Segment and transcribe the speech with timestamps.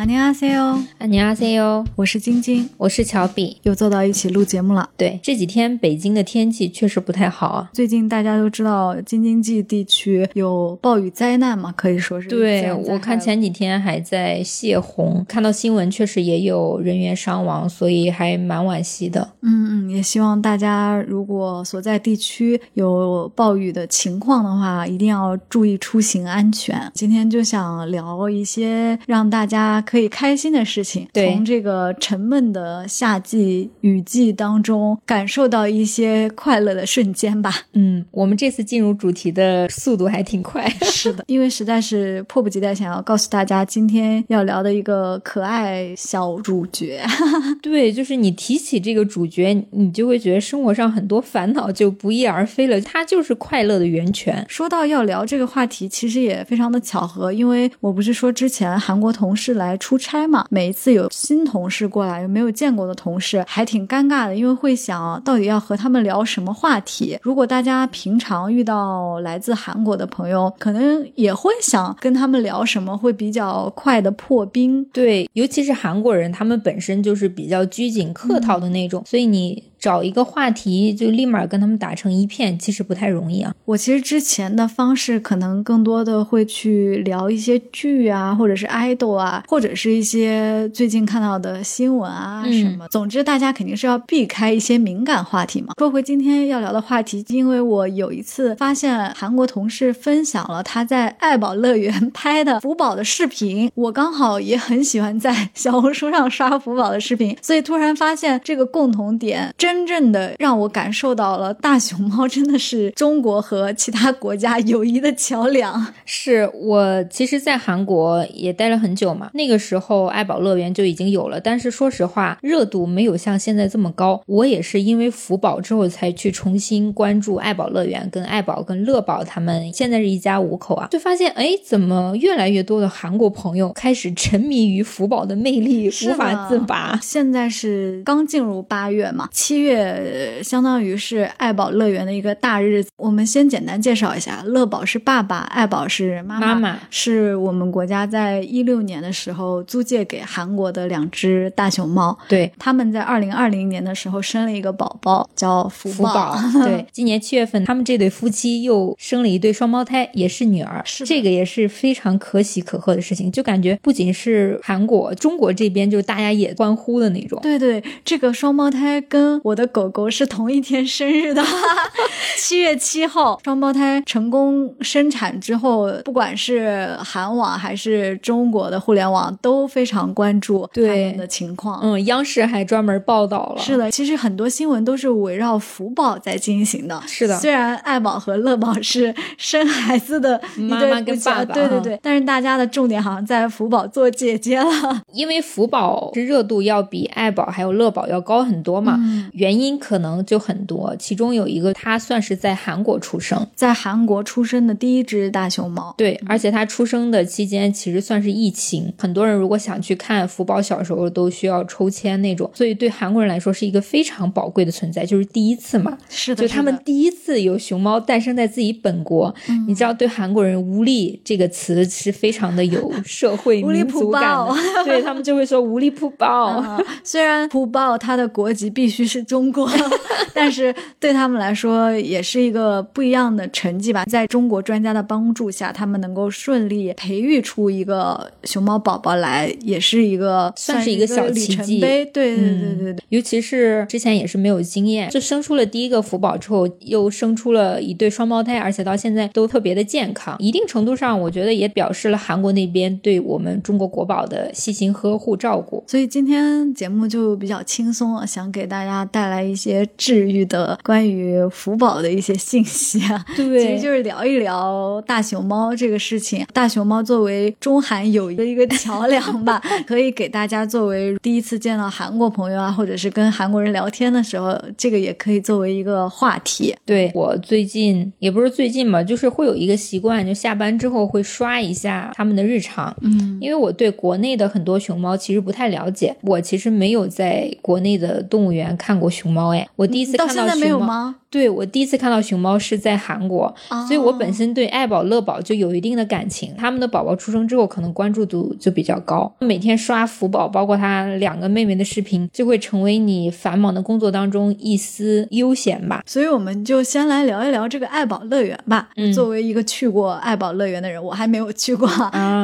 [0.00, 4.90] 안녕하세요， 안녕하세요， 我是晶晶，我是乔比，又坐到一起录节目了。
[4.94, 7.70] 对，这几天北京的天气确实不太好啊。
[7.72, 12.28] 最近大家都知道京津冀地区有暴雨灾难嘛，可以说是。
[12.28, 19.26] 对，我看前几天还在泄洪，看到新闻确实也有人员伤亡，所以还蛮惋惜的。
[19.40, 26.92] 嗯嗯，也希望大家如果所在地区有暴雨的情况的话，一定要注意出行安全。
[26.92, 29.82] 今天就想聊一些让大家。
[29.91, 37.53] 可以开心的事情，从这个沉闷的夏季雨季当中感受到一些快乐的瞬间吧。
[37.73, 40.65] 嗯，我们这次进入主题的速度还挺快。
[40.83, 47.03] 是的，因为实在是迫不及待想要告诉大家今天要聊的一个可爱小主角。
[47.61, 52.79] 对，就是你提起这个主角，你就会觉得生活上很多烦恼就不翼而飞了。
[52.79, 54.45] 他就是快乐的源泉。
[54.47, 59.77] 说到要聊这个话题，其实也非常的巧合，因为我不是说之前韩国同事来。
[59.81, 67.17] 出差嘛，每一次有新同事过来，有没有见过的同事，还挺尴尬的，因为会想到底要和他们聊什么话题。
[67.23, 74.85] 如果大家平常遇到来自韩国的朋友，可能也会想跟他们聊什么，会比较快的破冰。
[74.93, 79.70] 对，尤其是韩国人，他们本身就是比较拘谨客套的那种，所以你。
[79.81, 83.51] 找一个话题就立马跟他们打成一片，其实不太容易啊。
[83.65, 92.87] 我其实之前的方式可能更多的会去聊一些剧啊，或者是 idol 啊，或者是一些最近看到的新闻啊什么。
[92.89, 95.73] 总之，大家肯定是要避开一些敏感话题嘛。
[95.79, 109.70] 说回今天要聊的话题，因为我有一次发现韩国同事分享了他在爱宝乐园 拍的福宝的视频，我刚好也很喜欢在小红书上刷福宝的视频，所以突然发现这个共同点真。
[109.71, 115.93] 真正的让我感受到了大熊猫真的是中国和其他国家友谊的桥梁。
[116.03, 124.21] 是我其实，在韩国也待了很久嘛，那个时候爱宝乐园就已经有了，但是说实话，热度没有像现在这么高。
[124.25, 136.99] 我也是因为福宝之后才去重新关注爱宝乐园，跟爱宝跟乐宝他们现在是一家五口啊，就发现哎，怎么越来越多的韩国朋友开始沉迷于福宝的魅力，无法自拔。
[137.01, 139.60] 现在是刚进入八月嘛，七。
[139.61, 142.89] 月相当于是爱宝乐园的一个大日子。
[142.97, 152.17] 我们先简单介绍一下，乐宝是爸爸，爱宝是妈妈，是我们国家在一六年的时候租借给韩国的两只大熊猫。
[152.27, 156.37] 对，他们在二零二零年的时候生了一个宝宝，叫福宝。
[156.65, 160.81] 对， 今年七月份，他们这对夫妻又生了一对双胞胎，也是女儿。
[160.85, 167.39] 是这个也是非常可喜可贺的事情，就感觉不仅是韩国，中国这边就大家也欢呼的那种。
[167.41, 169.50] 对对，这个双胞胎跟我。
[169.51, 171.43] 我的狗狗是同一天生日的，
[172.39, 181.81] 七月七号，双胞胎成功生产之后，不管是韩网还是中国的互联网都非常关注他们的情况。
[181.83, 183.61] 嗯，央视还专门报道了。
[183.61, 187.03] 是的，其实很多新闻都是围绕福宝在进行的。
[187.05, 198.97] 是的，虽然爱宝和乐宝是生孩子的妈妈跟爸爸，对对对，但是大家的重点好像在福宝做姐姐了，因为福宝是热度要比爱宝还有乐宝要高很多嘛。
[199.41, 205.95] 原因可能就很多，其中有一个，它算是在韩国出生，在韩国出生的第一只大熊猫。
[205.97, 215.97] 对，而且它出生的期间其实算是疫情，很多人如果想去看福宝小时候，都需要抽签那种，所以对韩国人来说是一个非常宝贵的存在，就是第一次嘛。
[216.07, 219.33] 是的，就他们第一次有熊猫诞生在自己本国，
[219.67, 224.53] 你知道，对韩国人“无力”这个词是非常的有 社会民族感的，
[224.85, 226.63] 对他们就会说“无力普报
[227.03, 229.69] ”。虽然普报它的国籍必须是中国。
[230.35, 234.03] 但是对他们来说也是一个不一样的成绩吧。
[234.05, 241.79] 在中国专家的帮助下，他们能够顺利培育出一个熊猫宝宝来，也是一个算是一个小奇迹。
[241.79, 250.35] 对对对对对，尤其是之前也是没有经验，就生出了第一个福宝之后，又生出了一对双胞胎，而且到现在都特别的健康。
[250.39, 255.83] 一定程度上，我觉得也表示了韩国那边对我们中国国宝的细心呵护照顾。
[255.87, 259.81] 所以今天节目就比较轻松了，想给大家带来一些。
[259.97, 266.45] 治愈的关于福宝的一些信息啊，对，其实就是聊一聊大熊猫这个事情。
[266.53, 276.75] 大熊猫作为中韩友谊的一个桥梁吧， 可以给大家作为第一次见到韩国朋友啊，或者是跟韩国人聊天的时候，这个也可以作为一个话题。
[276.85, 282.95] 对我最近也不是最近吧，就是会有一个习惯，就下班之后会刷一下他们的日常。
[283.01, 289.00] 嗯，因为我对国内的很多熊猫其实不太了解，我其实没有在国内的动物园看。
[289.00, 291.15] 过熊猫哎，我第一次看到熊猫。
[291.31, 293.55] 对我第一次看到熊猫是在韩国，
[293.87, 296.53] 所以我本身对爱宝乐宝就有一定的感情。
[296.57, 299.33] 他们的宝宝出生之后，可能关注度就比较高。
[299.39, 306.03] 每天刷福宝，包括他两个妹妹的视频，就会成为你繁忙的工作当中一丝悠闲吧。
[306.05, 308.89] 所以我们就先来聊一聊这个爱宝乐园吧。
[309.15, 311.87] 作为一个去过爱宝乐园的人，我还没有去过，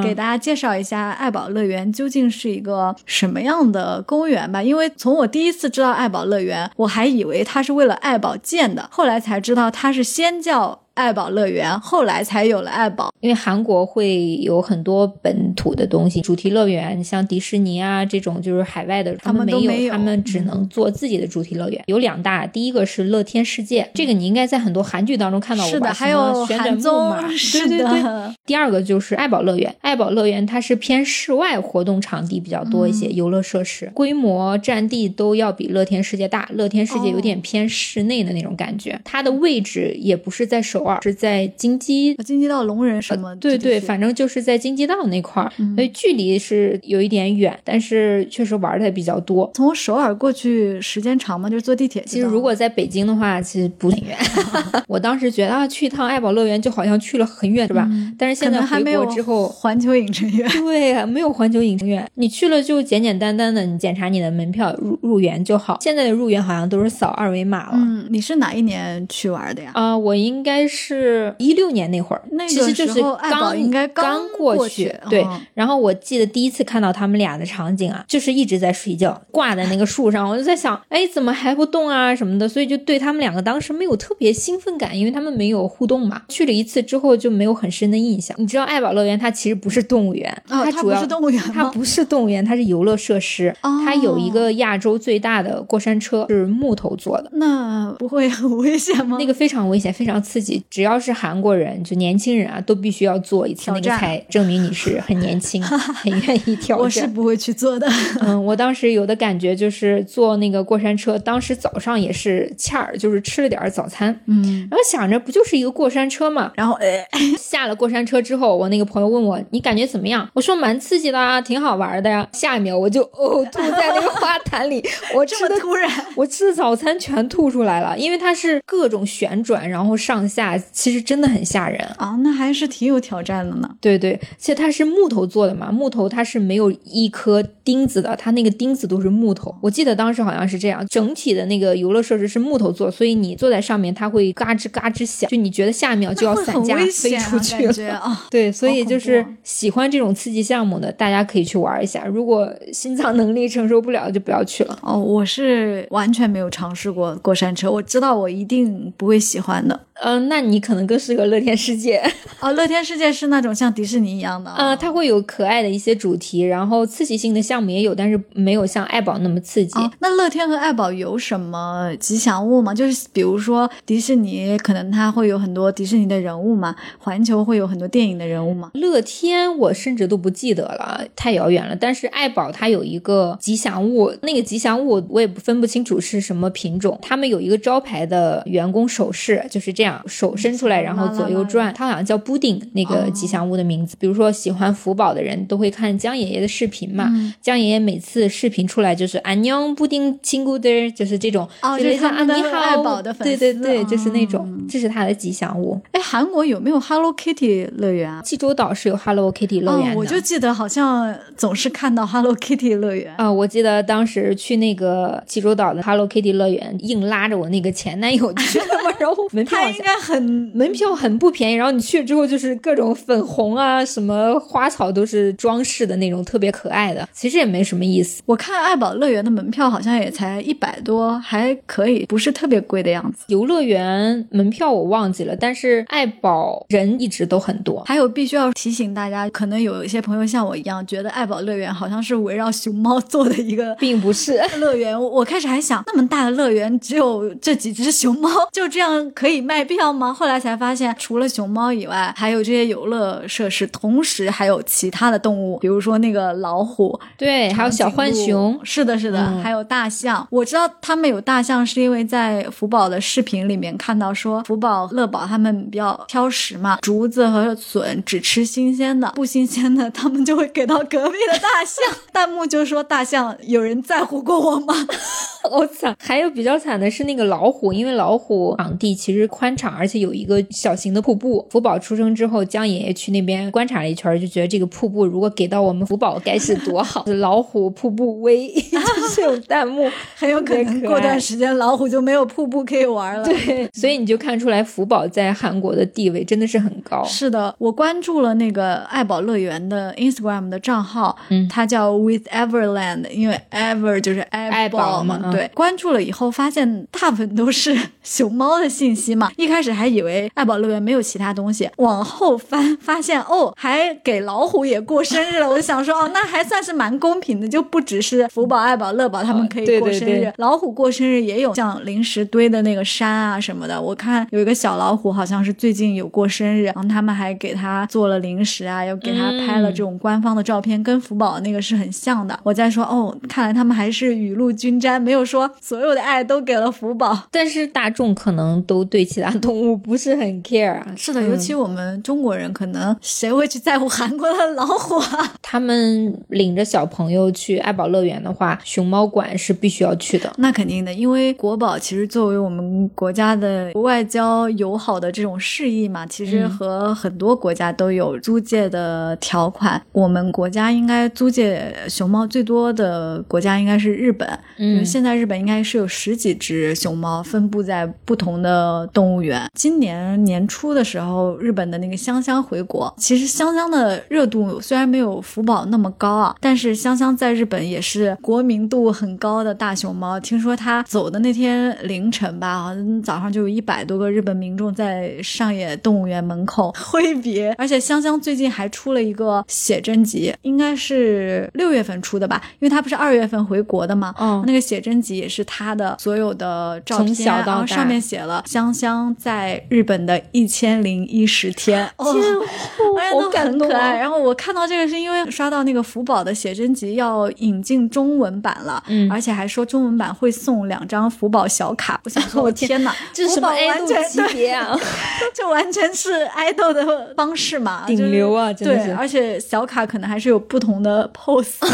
[0.02, 4.64] 给大家介绍一下爱宝乐园究竟是一个什么样的公园吧。
[4.64, 8.77] 因为从我第一次知道爱宝乐园，我还以为它是为了爱宝建。
[8.92, 10.87] 后来才知道，他是先叫。
[10.98, 19.52] 爱宝乐园后来才有了爱宝，因为韩国会有很多本土的东西，主题乐园像迪士尼啊这种就是海外的，他们没
[19.84, 21.84] 有，他们只能做自己的主题乐园。
[21.86, 25.94] 有两大，第一个是乐天世界，这个你应该在很多韩剧当中看到过吧？
[25.94, 28.36] 还有旋转木马，对对对。
[28.48, 36.50] 第二个就是爱宝乐园，爱宝乐园它是偏室外活动场地比较多一些，游乐设施规模占地都要比乐天世界大。
[36.54, 40.87] 乐天世界有点偏室内的那种感觉，它的位置也不是在首。
[41.02, 43.36] 是在京畿京畿道龙人什么？
[43.38, 49.50] 对对，反正就是在京畿道那块儿，所以距离是有一点远，但是确实玩的也比较多。
[49.54, 51.50] 从首尔过去时间长吗？
[51.50, 52.04] 就是坐地铁？
[52.06, 54.18] 其实如果在北京的话，其实不很远。
[54.88, 57.90] 我当时觉得啊，去一趟爱宝乐园就好像去了很远，是吧？
[58.18, 65.78] 但是现在回国之后， 环球影城院对，没有环球影城院，你去了就简简单单的，你检查你的门票入入园就好。
[65.82, 67.74] 现在的入园好像都是扫二维码了。
[67.74, 69.72] 嗯，你是哪一年去玩的呀？
[69.74, 70.77] 啊，我应该是。
[70.78, 73.02] 是一六年那会儿，那其实就是
[73.32, 74.94] 刚应该刚过去。
[75.10, 75.26] 对，
[75.56, 80.30] 然后我记得第一次看到他们俩的场景啊，就是一直在睡觉，挂在那个树上。
[80.30, 82.48] 我就在想，哎，怎么还不动啊什么的？
[82.48, 86.22] 所以就对他们两个当时没有特别兴奋感，因为他们没有互动嘛。
[86.30, 88.36] 去了一次之后就没有很深的印象。
[88.40, 93.56] 你知道爱宝乐园它其实不是动物园，它主要是动物园，它不是动物园，它是游乐设施。
[93.62, 97.30] 它有一个亚洲最大的过山车，是木头做的。
[97.34, 99.18] 那不会很危险吗？
[99.20, 100.62] 那个非常危险，非常刺激。
[100.70, 106.84] 只要是韩国人，就年轻人啊，都必须要做一次那个，才证明你是很年轻， 很愿意挑战。
[106.84, 107.88] 我是不会去做的。
[108.22, 117.06] 嗯，我当时有的感觉就是坐那个过山车，当时早上也是欠儿，就是吃了点早餐，嗯，然后想着不就是一个过山车嘛，然后哎，
[117.40, 120.30] 下了过山车之后，我那个朋友问我你感觉怎么样？
[120.34, 122.28] 我说蛮刺激的啊，挺好玩的呀。
[122.34, 133.70] 下一秒我就呕吐在那个花坛里，我这么突然，我吃的早餐全吐出来了，因为它是各种旋转，然后上下，其实真的很吓人啊，那还是挺有挑战的呢。
[133.80, 139.54] 对对，其实它是木头做的嘛，木头它是没有一颗钉子的，它那个钉子都是木头。
[139.62, 148.20] 我记得当时好像是这样，整体的那个游乐设施是木头做，所以你坐在上面，它会嘎吱嘎吱响，就你觉得下一秒就要散架飞出去了。
[148.30, 152.06] 对，所以就是喜欢这种刺激项目的，大家可以去玩一下。
[152.06, 154.78] 如果心脏能力承受不了，就不要去了。
[154.82, 159.80] 哦，我是完全没有尝试过过山车，我知道我一定不会喜欢的。
[160.00, 162.02] 嗯，那你可能更适合乐天世界
[162.40, 162.52] 哦。
[162.54, 169.80] 乐天世界是那种像迪士尼一样的啊，它会有可爱的一些主题，然后刺激性的项目也有，但是没有像爱宝那么刺激。
[170.00, 172.74] 那乐天和爱宝有什么吉祥物吗？
[172.74, 178.72] 就是比如说迪士尼，可能它会有很多迪士尼的人物嘛，环球会有很多电影的人物嘛。
[178.74, 181.76] 乐天我甚至都不记得了，太遥远了。
[181.76, 186.98] 但是爱宝它有一个吉祥物，那个吉祥物我也不分不清楚是什么品种。
[187.02, 190.02] 他们有一个招牌的员工手势，就是这样。
[190.08, 193.96] 手伸出来，然后左右转，它好像叫布丁那个吉祥物的名字。
[194.00, 205.80] 比如说喜欢福宝的人都会看江爷爷的视频嘛，江爷爷每次视频出来就是安妞布丁亲姑的，就是这种，就是他你好，爱宝的粉丝，对对对，就是那种，这是他的吉祥物。
[205.92, 208.22] 哎，韩国有没有 Hello Kitty 乐园啊？
[208.22, 213.32] 济州岛是有 Hello Kitty 乐园的，我就记得好像总是看到 Hello Kitty 乐园啊。
[213.32, 218.60] 我记得当时去那个济州岛的 Hello Kitty 乐园，硬拉着我那个前男友去，
[219.00, 220.17] 然后门票应该很。
[220.22, 227.08] 门票很不便宜，然后你去了之后就是各种粉红啊，什么花草都是装饰的那种，特别可爱的。
[227.14, 228.22] 其实也没什么意思。
[228.26, 233.26] 我看爱宝乐园的门票好像也才一百多，还可以，不是特别贵的样子。
[233.28, 237.84] 游乐园门票我忘记了，但是爱宝人一直都很多。
[237.86, 245.00] 还有必须要提醒大家，可能有一些朋友像我一样，觉得爱宝乐园好像是围绕熊猫做的一个，并不是乐园。
[245.00, 250.07] 我开始还想，那么大的乐园只有这几只熊猫，就这样可以卖票吗？
[250.14, 260.28] 后来才发现，除了熊猫以外，还有这些游乐设施，同时还有其他的动物，比如说那个老虎，对，还有小浣熊，是的，是的，还有大象。
[260.32, 271.98] 我知道他们有大象，是因为在福宝的视频里面看到说，福宝、乐宝他们比较挑食嘛，竹子和笋只吃新鲜的，不新鲜的他们就会给到隔壁的大象。
[272.12, 274.74] 弹幕就说：“大象，有人在乎过我吗？”
[275.50, 275.96] 好惨。
[276.00, 281.46] 还有比较惨的是那个老虎，因为老虎场地其实宽敞，而且有一个小型的瀑布。
[281.50, 287.04] 福宝出生之后，江爷爷去那边观察了一圈，就觉得这个瀑布如果给到我们福宝，该是多好。
[287.20, 293.26] 老虎瀑布威， 就是有弹幕， 很有可能过段时间老虎就没有瀑布可以玩了。
[293.26, 297.04] 对，所以你就看出来福宝在韩国的地位真的是很高。
[297.06, 305.32] 是的，我关注了那个爱宝乐园的 Instagram 的账号，嗯，它叫 With Everland，因为 Ever 就是爱宝嘛。
[305.32, 309.32] 对，关注了以后发现大部分都是熊猫的信息嘛。
[309.38, 315.50] 一开始还以为爱宝乐园没有其他东西，往后翻发现哦，还给老虎也过生日了。
[315.50, 323.82] 我就想说哦，那还算是蛮公平的，就不只是福宝、爱宝、乐宝他们可以过生日，老虎过生日也有像零食堆的那个山啊什么的。
[323.82, 332.38] 我看有一个小老虎好像是最近有过生日，然后他们还给他做了零食啊，又给他拍了这种官方的照片，跟福宝那个是很像的。
[332.44, 337.28] 我在说哦，看来他们还是雨露均沾，没有说所有的爱都给了福宝。
[337.32, 340.88] 但是大众可能都对其他动物不是很 care 啊。
[340.96, 345.34] 是的，尤其我们中国人，可能谁会去在乎韩国的老虎啊？
[345.42, 350.32] 他们领着小朋友去爱宝乐园的话，熊猫馆是必须要去的。
[350.38, 359.82] 那肯定的，因为国宝其实作为我们国家的外交友好的这种示意嘛，其实和很多国家都有租借的条款。
[359.92, 369.50] 我们国家应该租借熊猫最多的国家应该是日本，嗯，现在日本应该是有十几只熊猫分布在不同的动物园。
[369.68, 380.18] 今年年初的时候，日本的那个香香回国，其实香香的热度虽然没有福宝那么高啊，但是香香在日本也是国民度很高的大熊猫。
[380.22, 387.54] 听说它走的那天凌晨吧，好像早上就有一百多个日本民众在上野动物园门口挥别。
[387.58, 394.16] 而且香香最近还出了一个写真集，应该是六月份出的吧，因为它不是二月份回国的嘛。
[394.18, 401.68] 嗯，那个写真集也是他的所有的照片，然后上面写了香香在日本的一千零一十天。
[401.68, 403.92] 天，好感动啊！
[403.94, 412.00] 然后我看到这个是因为刷到那个福宝的写真集要引进中文版了，嗯，而且还说中文版会送两张福宝小卡。
[412.06, 414.80] 我想说， 我天哪，这是什么爱豆级别啊？
[415.36, 418.54] 这完全是爱豆的方式嘛，顶流啊！
[418.54, 421.58] 真的是，而且小卡可能还是有不同的 pose。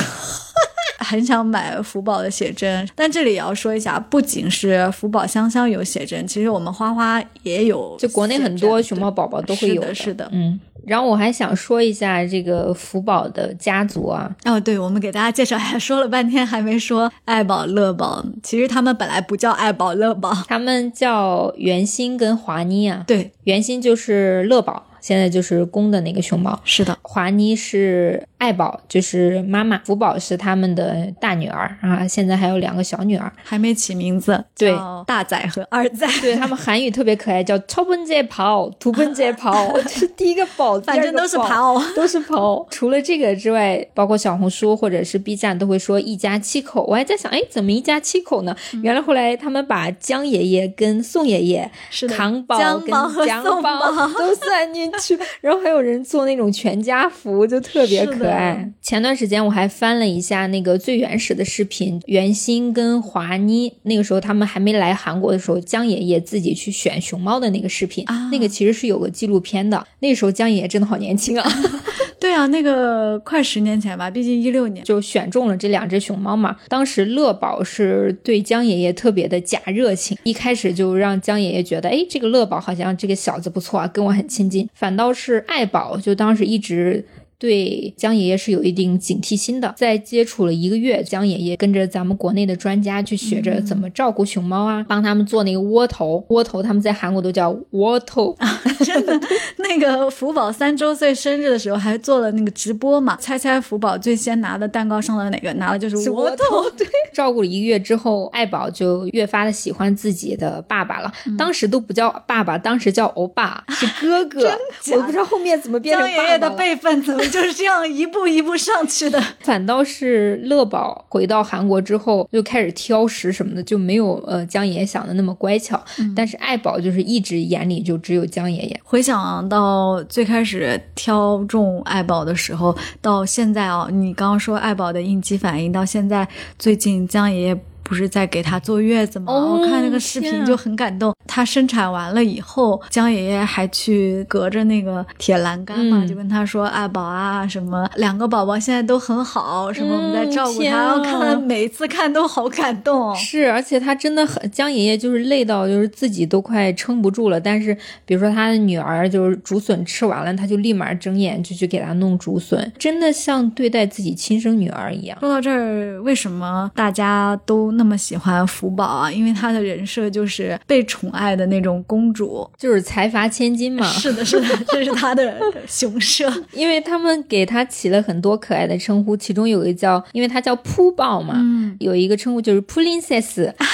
[1.03, 10.59] 很想买福宝的写真，但这里也要说一下，不仅是福宝香香有写真，其实我们花花也有，就国内很多熊猫宝宝都会有的，是的，嗯。
[10.85, 24.87] 然后我还想说一下这个福宝的家族啊，哦，对，我们给大家介绍一下，说了半天还没说爱宝乐宝，其实他们本来不叫爱宝乐宝，他们叫圆心跟华妮啊，对，圆心就是乐宝。
[25.03, 32.07] 现在就是公的那个熊猫，是的，华妮是爱宝，就是妈妈，福宝是他们的大女儿啊。
[32.07, 34.73] 现在还有两个小女儿，还没起名字，对，
[35.05, 42.65] 大仔和二仔，对他们韩语特别可爱，叫超奔杰跑， 土奔杰跑， 是第一个宝， 反正都是跑，都是跑。
[42.71, 46.85] 除了这个之外，包括小红书或者是 B 站都会说一家七口。
[46.87, 48.55] 我还在想，哎，怎么一家七口呢？
[48.81, 52.89] 原来后来他们把江爷爷跟宋爷爷、是扛宝跟
[53.27, 54.92] 江宝都算进。
[54.99, 58.69] 去，然后还有人做那种全家福，就特别可爱。
[58.81, 69.85] 前段时间我还翻了一下那个最原始的视频，袁心跟华妮那个时候他们还没来韩国的时候，江爷爷自己去选熊猫的那个视频，那个其实是有个纪录片的。
[69.99, 71.49] 那个时候江爷爷真的好年轻啊。
[72.23, 76.55] 对啊，那个快十年前吧，毕竟一六年就选中了这两只熊猫嘛。
[76.69, 84.69] 当时乐宝是对江爷爷特别的假热情，一开始就让江爷爷觉得，哎，这个乐宝好像这个小子不错啊，跟我很亲近。
[84.73, 87.05] 反倒是爱宝，就当时一直。
[87.39, 96.25] 对江爷爷是有一定警惕心的，在接触了一个月，江爷爷跟着咱们国内的专家去学着怎么照顾熊猫啊，帮他们做那个窝头。
[96.29, 99.19] 窝头他们在韩国都叫窝头，啊真的。
[99.73, 105.51] 那个福宝三周岁生日的时候还做了那个直播嘛，猜猜福宝最先拿的蛋糕上的哪个？
[105.53, 106.69] 拿的就是窝头。
[106.77, 111.11] 对， 照顾了一个月之后，爱宝就越发的喜欢自己的爸爸了。
[111.37, 114.57] 当时都不叫爸爸，当时叫欧巴， 是哥哥。
[114.91, 117.23] 我不知道后面怎么变成江爷爷的辈分怎么。
[117.27, 119.19] 就是这样一步一步上去的。
[119.41, 125.83] 反倒是乐宝回到韩国之后，就开始挑食什么的，就没有呃江爷爷想的那么乖巧。
[126.15, 128.79] 但是爱宝就是一直眼里就只有江爷爷。
[128.83, 136.27] 回想到哦最开始挑中爱宝的时候，到现在啊，你刚刚说爱宝的应激反应，到现在
[136.59, 137.59] 最近江爷爷。
[137.83, 139.31] 不是在给他坐月子吗？
[139.31, 141.13] 哦我看那个视频就很感动。
[141.27, 150.59] 她生产完了以后，江爷爷还去隔着那个铁栏杆嘛，嗯就跟他说：“啊宝啊，什么两个宝宝现在都很好，什么我们在照顾他。
[150.59, 153.15] 嗯天啊我看了每一次看都好感动。
[153.15, 157.75] 是，而且他真的很江爷爷就是累到就是自己都快撑不住了，但是
[158.05, 165.17] 比如说他的女儿就是竹笋吃完了，他就立马睁眼就去给他弄竹笋，真的像对待自己亲生女儿一样。
[165.19, 169.11] 说到这儿，为什么大家都那么喜欢福宝啊？
[169.11, 172.49] 因为她的人设就是被宠爱的那种公主。
[172.57, 176.31] 就是财阀千金嘛，是的，是的， 这是她的雄设。
[176.51, 183.65] 因为他们给他起了很多可爱的称呼，其中有一个叫，因为他叫扑宝嘛，嗯有一个称呼就是 princess 啊，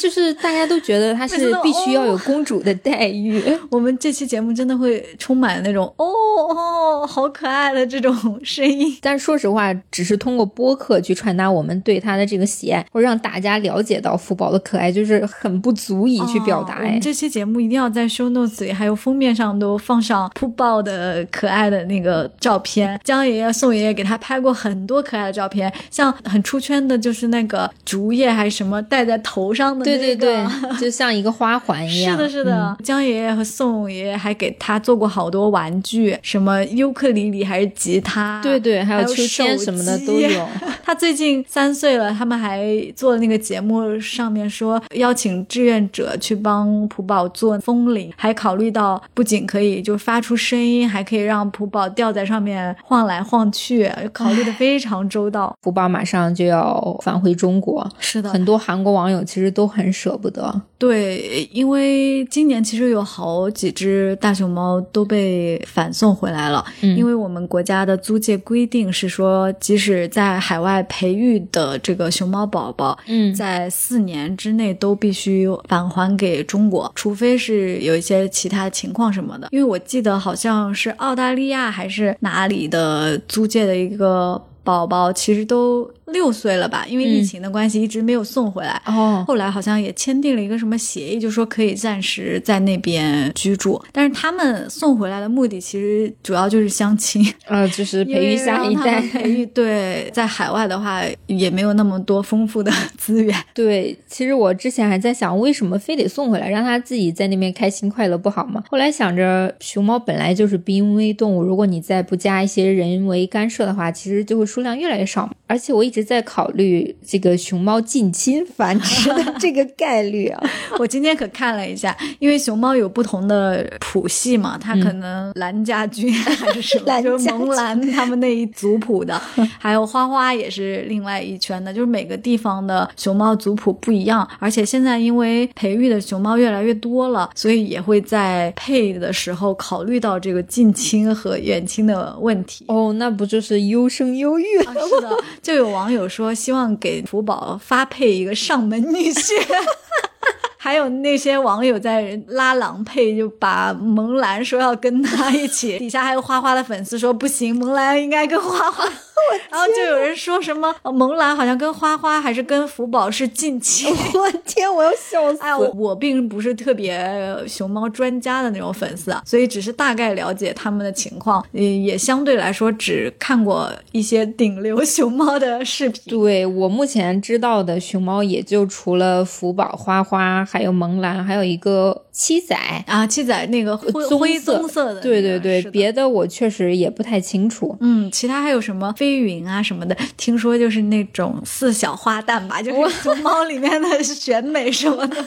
[0.00, 3.42] 就是大家都觉得他是 必须要有公主的待遇。
[3.70, 8.96] 我们这期节目真的会充满那种哦哦，好可爱的这种声音。
[9.00, 16.74] 但说实话，只是通过播客去传达我们对他的这个喜爱，或者让大家了解到福宝的可爱，就是很不足以去表达。
[16.74, 23.00] 哎哦我们这期节目一定要在 show notes 里还有封面上都放上扑豹的可爱的那个照片。
[23.02, 29.98] 江爷爷、宋爷爷给他拍过很多可爱的照片，像很出圈的就是那个竹叶还是什么戴在头上的那个。
[29.98, 32.16] 对对对，就像一个花环一样。
[32.18, 40.48] 是的，是的，江爷爷和宋爷爷还给他做过好多玩具，什么尤克里里还是吉他，对对，还还有秋千什么的都有。
[40.84, 42.66] 他最近三岁了，他们还
[42.96, 55.54] 做了那个节目，上面说邀请志愿者去帮普宝做风铃，还考虑到不仅可以就发出声音，还可以让普宝吊在上面晃来晃去，考虑的非常周到。
[55.60, 60.62] 普宝马上就要返回中国，是的，很多韩国网友其实都很舍不得。
[60.80, 79.48] 对，因为今年其实有好几只大熊猫都被返送回来了，嗯因为我们国家的租借规定是说，即使在海外培育的这个熊猫宝宝，嗯在四年之内都必须返还给中国，除非是有一些其他情况什么的。
[79.50, 88.80] 因为我记得好像是澳大利亚还是哪里的租借的一个宝宝，其实都六岁了吧，因为疫嗯情的关系一直没有送回来。
[88.86, 99.00] 哦，后来好像也签订了一个什么协议，就说可以暂时在那边居住，但是他们送回来的目的其实主要就是相亲， 呃，就是培育下一代。
[99.00, 103.34] 培育 对，在海外的话也没有那么多丰富的 资源。
[103.54, 108.62] 对，其实我之前还在想，为什么非得送回来，让它自己在那边开心快乐不好吗？
[108.70, 115.32] 后来想着，熊猫本来就是濒危动物，如果你再不加一些人为干涉的话，其实就会数量越来越少嘛。
[115.50, 120.40] 而且我一直在考虑这个熊猫近亲繁殖的这个概率啊。
[120.78, 129.20] 我今天可看了一下，因为熊猫有不同的谱系嘛，它可能蓝家军还是什么，蓝就是家蒙兰他们那一族谱的，
[129.58, 142.64] 还有花花也是另外一圈的，就是每个地方的熊猫族谱不一样，而且现在因为培育的熊猫越来越多了，所以也会在配的时候考虑到这个近亲和远亲的问题。
[142.68, 145.10] 哦，那不就是优生优育啊，是的，
[145.42, 149.32] 就有网友说希望给福宝发配一个上门女婿。
[150.62, 158.86] 还有那些网友在拉郎配，就把萌兰说要跟他一起，底下还有花花的粉丝说不行，萌兰应该跟花花。
[159.50, 163.90] 然后就有人说什么 呃萌兰好像跟花花还是跟福宝是近亲。
[164.14, 166.98] 我天，我要笑死哎，我我并不是特别
[167.46, 176.02] 熊猫专家的那种粉丝啊，所以只是大概了解他们的情况，也也相对来说只看过一些顶流熊猫的视频。
[176.06, 182.56] 对我目前知道的熊猫，也就除了福宝、花花，还有萌兰，还有一个七仔。
[182.86, 187.76] 啊，七仔那个灰棕灰色棕色的那个、对对对，的别的我确实也不太清楚。
[187.80, 195.16] 嗯，其他还有什么飞云啊什么的，听说就是那种四小花旦吧，就是熊猫里面的选美什么的。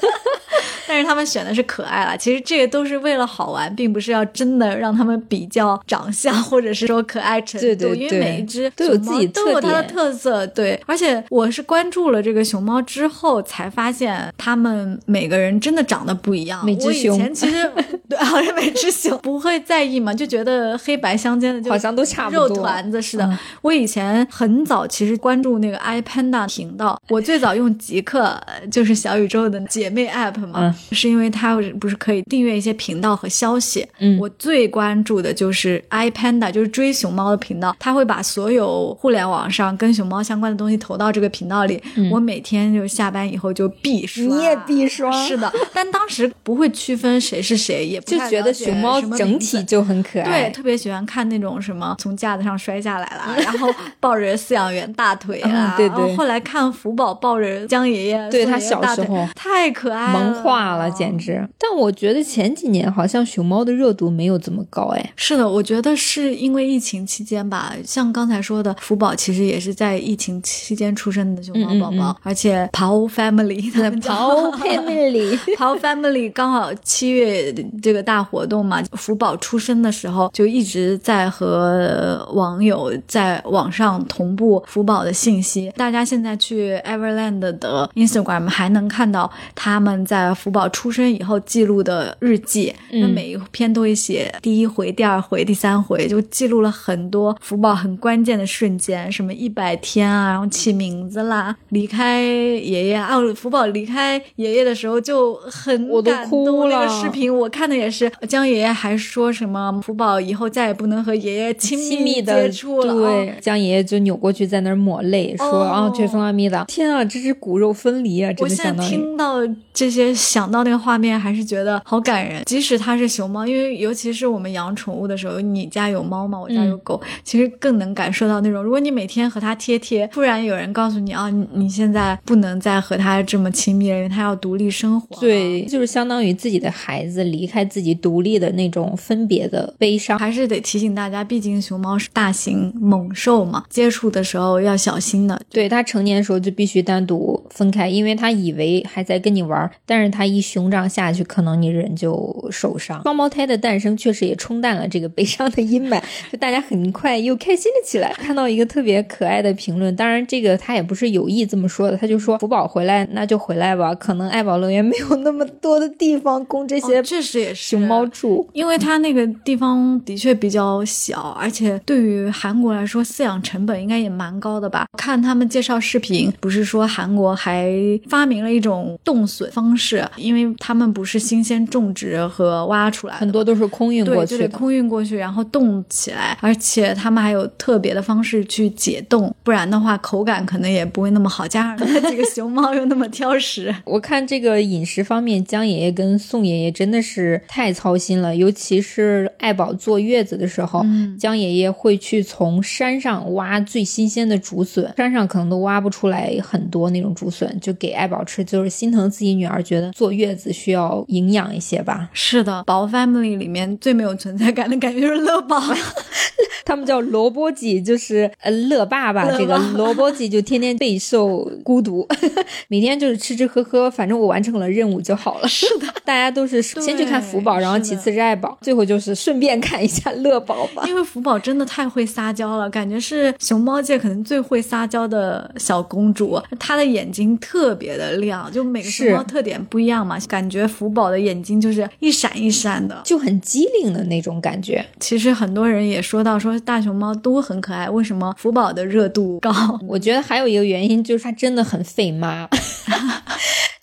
[0.86, 7.67] 但是他们选的是可爱啦，其实这个都是为了好玩，并不是要真的让他们比较长相，或者是说可爱程度。
[7.67, 10.46] 对对对因为每一只都有自己都有它的特色。
[10.48, 16.62] 对，而且我是关注了这个熊猫之后，才发现他们每个人真的长得不一样。
[16.63, 17.72] 我以每只熊前其实
[18.08, 23.26] 对，好像每只熊不会在意嘛，就觉得黑白相间的就好像都差不多肉团子似的。
[23.26, 33.88] 嗯我以前很早其实关注那个 iPanda 频道，我最早用极客，呃就是小宇宙的姐妹 app 嘛，是因为它不是可以订阅一些频道和消息。
[33.99, 41.81] 嗯我最关注的就是 iPanda，就是追熊猫的频道，它会把所有互联网上跟熊猫相关的东西投到这个频道里。
[42.12, 46.69] 我每天就下班以后就必刷，你也必刷是的，但当时不会。
[46.73, 50.49] 区分谁是谁，也不就觉得熊猫整体就很可爱。
[50.49, 53.53] 对，特别喜欢看那种什么从架子上摔下来了， 然后
[54.00, 55.76] 抱着饲养员大腿啊。
[55.76, 61.48] 嗯对对然后后来看福宝抱着江爷爷，对他小时候太可爱了，萌化了，简直！
[61.58, 85.71] 但我觉得前几年好像熊猫的热度没有这么高，哎，是的，我觉得是因为疫情期间吧，像刚才说的，福宝其实也是在疫情期间出生的熊猫宝宝，嗯嗯而且 Pao Family 他们叫跑 family，Pao Family 刚好七月这个大活动嘛，福宝出生的时候就一直在和网友在网上同步福宝的信息。
[85.75, 118.84] 大家现在去 Everland 的 Instagram 还能看到他们在福宝出生以后记录的日记，那、嗯每一篇都会写第一回、第二回、第三回，就记录了很多福宝很关键的瞬间，什么一百天啊，然后起名字啦，离开爷爷啊，福宝离开爷爷的时候就很感哭动那个视频我看的也是，江爷爷还说什么福宝以后再也不能和爷爷亲亲密的接触了，对哦，江爷爷就扭过去在那儿抹泪，说哦啊，这送阿弥的，天啊，这是骨肉分离啊，真我现在。
[118.88, 119.38] 听到
[119.74, 122.43] 这些，想到那个画面，还是觉得好感人。
[122.46, 135.19] 即使它是熊猫，因为尤其是我们养宠物的时候，你家有猫嘛，我家有狗，其实更能感受到那种，如果你每天和它贴贴，突然有人告诉你啊，你你现在不能再和它这么亲密了，因为它要独立生活。
[135.19, 140.19] 对，就是相当于自己的孩子离开自己独立的那种分别的悲伤。
[140.19, 145.39] 还是得提醒大家，毕竟熊猫是大型猛兽嘛，接触的时候要小心的。
[145.49, 153.01] 对它成年的时候就必须单独分开，因为它以为还在跟你玩儿，但是它一熊掌下去，可能你人就受伤。
[153.03, 158.13] 双胞胎的诞生确实也冲淡了这个悲伤的阴霾， 就大家很快又开心了起来。
[158.13, 168.47] 看到一个特别可爱的评论，当然这个他也不是有意这么说的，他就说福宝回来那就回来吧，可能爱宝乐园没有那么多的地方供这些哦确实也是熊猫住。
[168.53, 174.88] 因为它那个地方的确比较小，而且对于韩国来说，饲养成本应该也蛮高的吧？
[174.97, 177.71] 看他们介绍视频，不是说韩国还
[178.10, 191.47] 发明了一种冻笋方式，因为他们不是新鲜种植和挖出来的，很多都是空运过对，就得去的，空运过去，然后冻起来，而且他们还有特别的方式去解冻，不然的话口感可能也不会那么好。
[191.47, 212.10] 加上那几个熊猫又那么挑食， 我看这个饮食方面，江爷爷跟宋爷爷真的是太操心了，尤其是爱宝坐月子的时候，嗯江爷爷会去从山上挖最新鲜的竹笋，山上可能都挖不出来很多那种竹笋，就给爱宝吃，就是心疼自己女儿，觉得坐月子需要营养一些吧。
[212.13, 215.62] 是的，宝 family 里面最没有存在感的感觉就是乐宝。
[216.66, 219.30] 他们叫萝卜鸡，就是呃乐爸爸。
[219.38, 222.08] 这个萝卜鸡就天天备受孤独，
[222.70, 225.48] 每天就是吃吃喝喝，反正我完成了任务就好了。
[225.48, 230.84] 是的， 大家都是先去看福宝，然后其次是爱宝，最后就是顺便看一下乐宝吧。
[230.88, 236.41] 因为福宝真的太会撒娇了，感觉是熊猫界可能最会撒娇的小公主。
[236.60, 243.01] 她的眼睛特别的亮，就每个熊猫特点不一样嘛，感觉福宝的眼睛就是一闪一闪的。
[243.03, 244.86] 就很机灵的那种感觉。
[244.99, 249.51] 其实很多人也说到说大熊猫都很可爱，为什么福宝的热度高？
[249.88, 252.47] 我觉得还有一个原因就是它真的很费妈。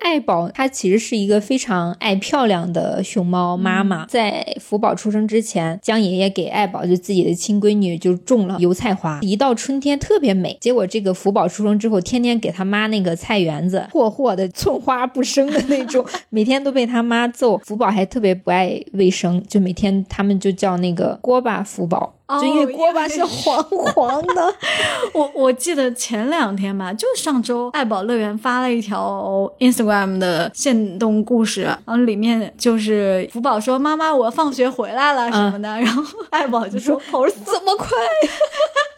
[0.01, 10.57] 爱宝它其实是一个非常爱漂亮的熊猫妈妈，在福宝出生之前，江爷爷给爱宝就自己的亲闺女就种了油菜花，一到春天特别美。
[10.61, 17.59] 结果这个福宝出生之后，天天给他妈那个菜园子霍霍的寸 花不生的那种， 每天都被他妈揍。
[17.59, 22.15] 福宝还特别不爱卫生，就每天他们就叫那个锅巴福宝。
[22.38, 23.62] 就因为锅巴是黄
[23.95, 24.55] 黄的，
[25.14, 35.69] 我我记得前两天吧，就上周爱宝乐园发了一条 Instagram 的限动故事，然后里面就是福宝说：“妈妈，我放学回来了什么的。
[35.81, 37.88] 然后爱宝就说：“跑得这么快，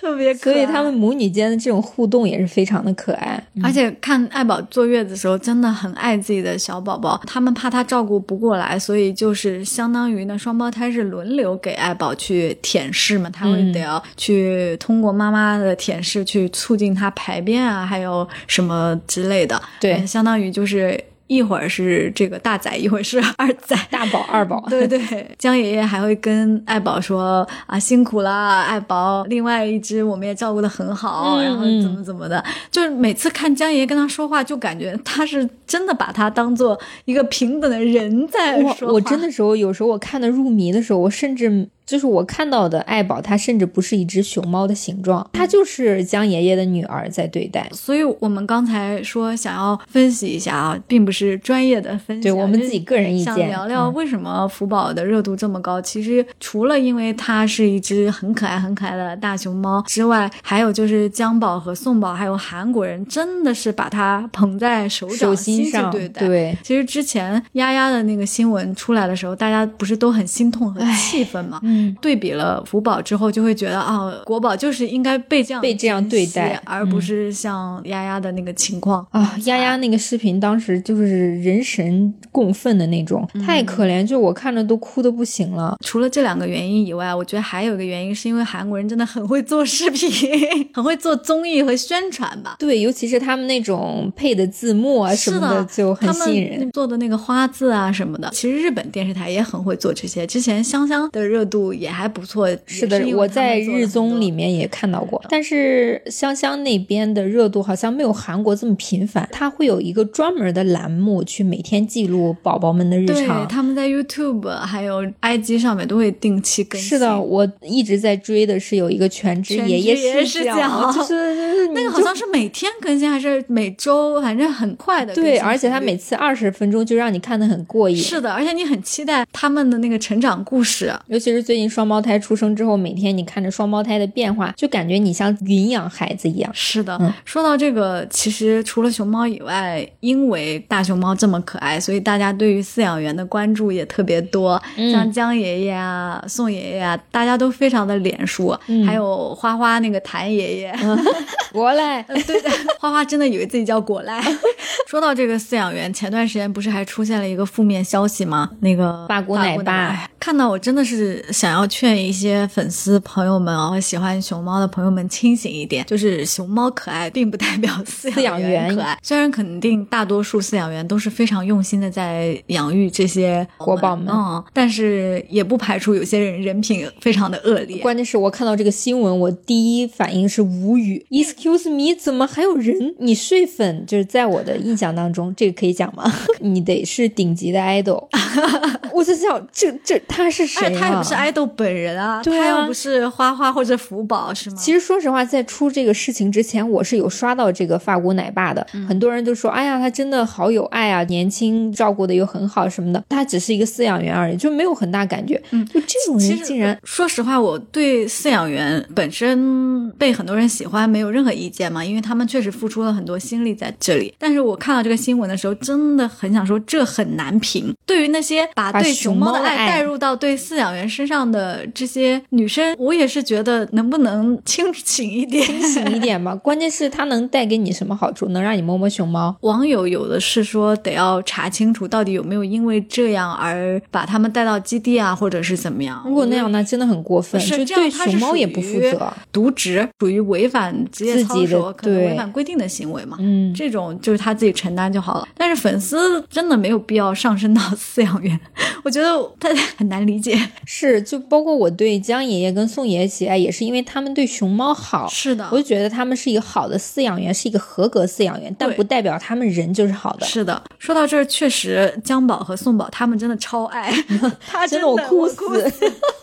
[0.02, 0.54] 特别可爱。
[0.54, 3.42] 所以他们母女间的这种互动也是非常的可爱。
[3.62, 19.62] 而且看爱宝坐月子的时候，真的很爱自己的小宝宝，他们怕他照顾不过来，所以就是相当于呢，双胞胎是轮流给爱宝去舔舐嘛，他会嗯得要去通过妈妈的舔舐去促进他排便啊，还有什么之类的。
[19.80, 23.76] 对嗯相当于就是一会儿是这个大仔，一会儿是二仔。
[23.90, 25.00] 大宝、二宝， 对对，
[25.38, 38.92] 江爷爷还会跟爱宝说啊辛苦啦，爱宝，另外一只我们也照顾的很好，嗯然后怎么怎么的，就是每次看江爷爷跟他说话，就感觉他是真的把他当做一个平等的人在说话。
[38.92, 47.68] 我真的时候有时候我看的入迷的时候，我甚至就是我看到的爱宝，它甚至不是一只熊猫的形状，它就是江爷爷的女儿在对待。
[47.72, 55.80] 所以我们刚才说想要分析一下啊，并不是专业的分析，对我们自己个人意见，想聊聊为什么福宝的热度这么高。
[55.80, 66.26] 其实除了因为它是一只很可爱、很可爱的大熊猫之外，还有就是江宝和宋宝，还有韩国人真的是把它捧在手掌心上对待。
[66.26, 71.60] 对，其实之前丫丫的那个新闻出来的时候，大家不是都很心痛和气愤吗？
[71.62, 79.36] 嗯，对比了福宝之后，就会觉得啊，国宝就是应该被这样被这样对待，而不是像丫丫的那个情况啊。
[79.44, 85.76] 丫丫那个视频当时就是人神共愤的那种，太可怜，就我看着都哭的不行了。
[85.84, 90.10] 除了这两个原因以外，我觉得还有一个原因是因为韩国人真的很会做视频，
[90.74, 92.56] 很会做综艺和宣传吧。
[92.58, 96.70] 对，尤其是他们那种配的字幕啊什么的，就很吸引人。
[96.72, 100.26] 做的那个花字啊什么的，其实日本电视台也很会做这些。
[100.26, 105.22] 之前香香的热度也还不错，是的，我在日综里面也看到过。
[105.28, 113.46] 但是香香那边的热度好像没有韩国这么频繁，它会有一个专门的栏目去每天记录宝宝们的日常。
[113.46, 116.88] 他们在 YouTube 还有 IG 上面都会定期更新。
[116.88, 125.12] 是的，我一直在追的是有一个全职爷爷视角，就是 那个好像是每天更新还是每周，反正很快的。
[125.14, 127.96] 对，而且他每次二十分钟就让你看的很过瘾。
[127.96, 136.50] 是的，而且你很期待他们的那个成长故事，尤其是最近双胞胎出生之后，每天你看着双胞胎的变化，就感觉你像云养孩子一样。
[136.54, 144.60] 是的，说到这个，其实除了熊猫以外，因为大熊猫这么可爱，所以大家对于饲养员的关注也特别多。
[144.92, 148.58] 像江爷爷啊、宋爷爷啊，大家都非常的脸熟。
[148.86, 150.74] 还有花花那个谭爷爷，
[151.52, 154.22] 果赖，对的，花花真的以为自己叫果赖。
[154.88, 158.50] 说到这个饲养员，前段时间不是还出现了一个负面消息吗？
[158.60, 168.96] 那个法国奶爸，看到我真的是想要劝一些粉丝朋友们哦，喜欢熊猫的朋友们清醒一点，就是熊猫可爱并不代表饲养员可爱。
[169.02, 177.78] 虽然肯定大多数饲养员都是非常用心的在养育这些国宝们，嗯，但是也不排除有些人人品非常的恶劣。
[177.78, 181.04] 关键是我看到这个新闻，我第一反应是无语。
[181.10, 182.94] Excuse me，怎么还有人？
[183.00, 186.04] 你睡粉就是在我的印象当中，这个可以讲吗？
[186.38, 188.06] 你得是顶级的 idol。
[188.94, 190.72] 我在想，这这他是谁？
[190.78, 194.56] 他也不是 idol 本人啊，他又不是花花或者福宝，是吗？
[194.56, 203.02] 其实说实话，在出这个事情之前，我是有刷到这个法国奶爸的，很多人都说，哎呀，他真的好有爱啊，年轻，照顾的又很好什么的。
[203.08, 205.40] 他只是一个饲养员而已，就没有很大感觉。
[205.50, 214.14] 嗯，就这种人竟然，说实话，我对饲养员本身被很多人喜欢没有任何意见嘛，因为他们确实付出了很多心力在这里。
[214.18, 217.74] 但是我看到这个新闻的时候，真的很想说，这很难评。
[217.86, 226.34] 对于那些把对熊猫的爱带入到对饲养员身上的这些女生，我也是觉得能不能清醒一点，清醒一点吧。
[226.34, 228.28] 关键是它能带给你什么好处？
[228.28, 229.36] 能让你摸摸熊猫？
[229.40, 236.02] 网友有的是说得要查清楚，到底有没有因为这样而把他们带到基地啊，或者是怎么样？
[236.06, 243.16] 如果那样，那真的很过分，就对熊猫也不负责，渎职，属于违反职业操守，可能违反规定的行为嘛。
[243.20, 245.28] 嗯，这种就是他自己承担就好了。
[245.36, 248.38] 但是粉丝真的没有必要上升到 饲养员，
[248.84, 249.08] 我觉得
[249.38, 250.38] 他 很难理解。
[250.64, 255.06] 是，就包括我对江爷爷跟宋爷爷喜爱，也是因为他们对熊猫好。
[255.08, 260.24] 是的，我就觉得他们是一个好的饲养员，是一个合格饲养员，但不代表他们人就是好的。
[260.24, 263.92] 是的，说到这儿，确实江宝和宋宝他们真的超爱，
[264.48, 265.70] 他真的我哭死。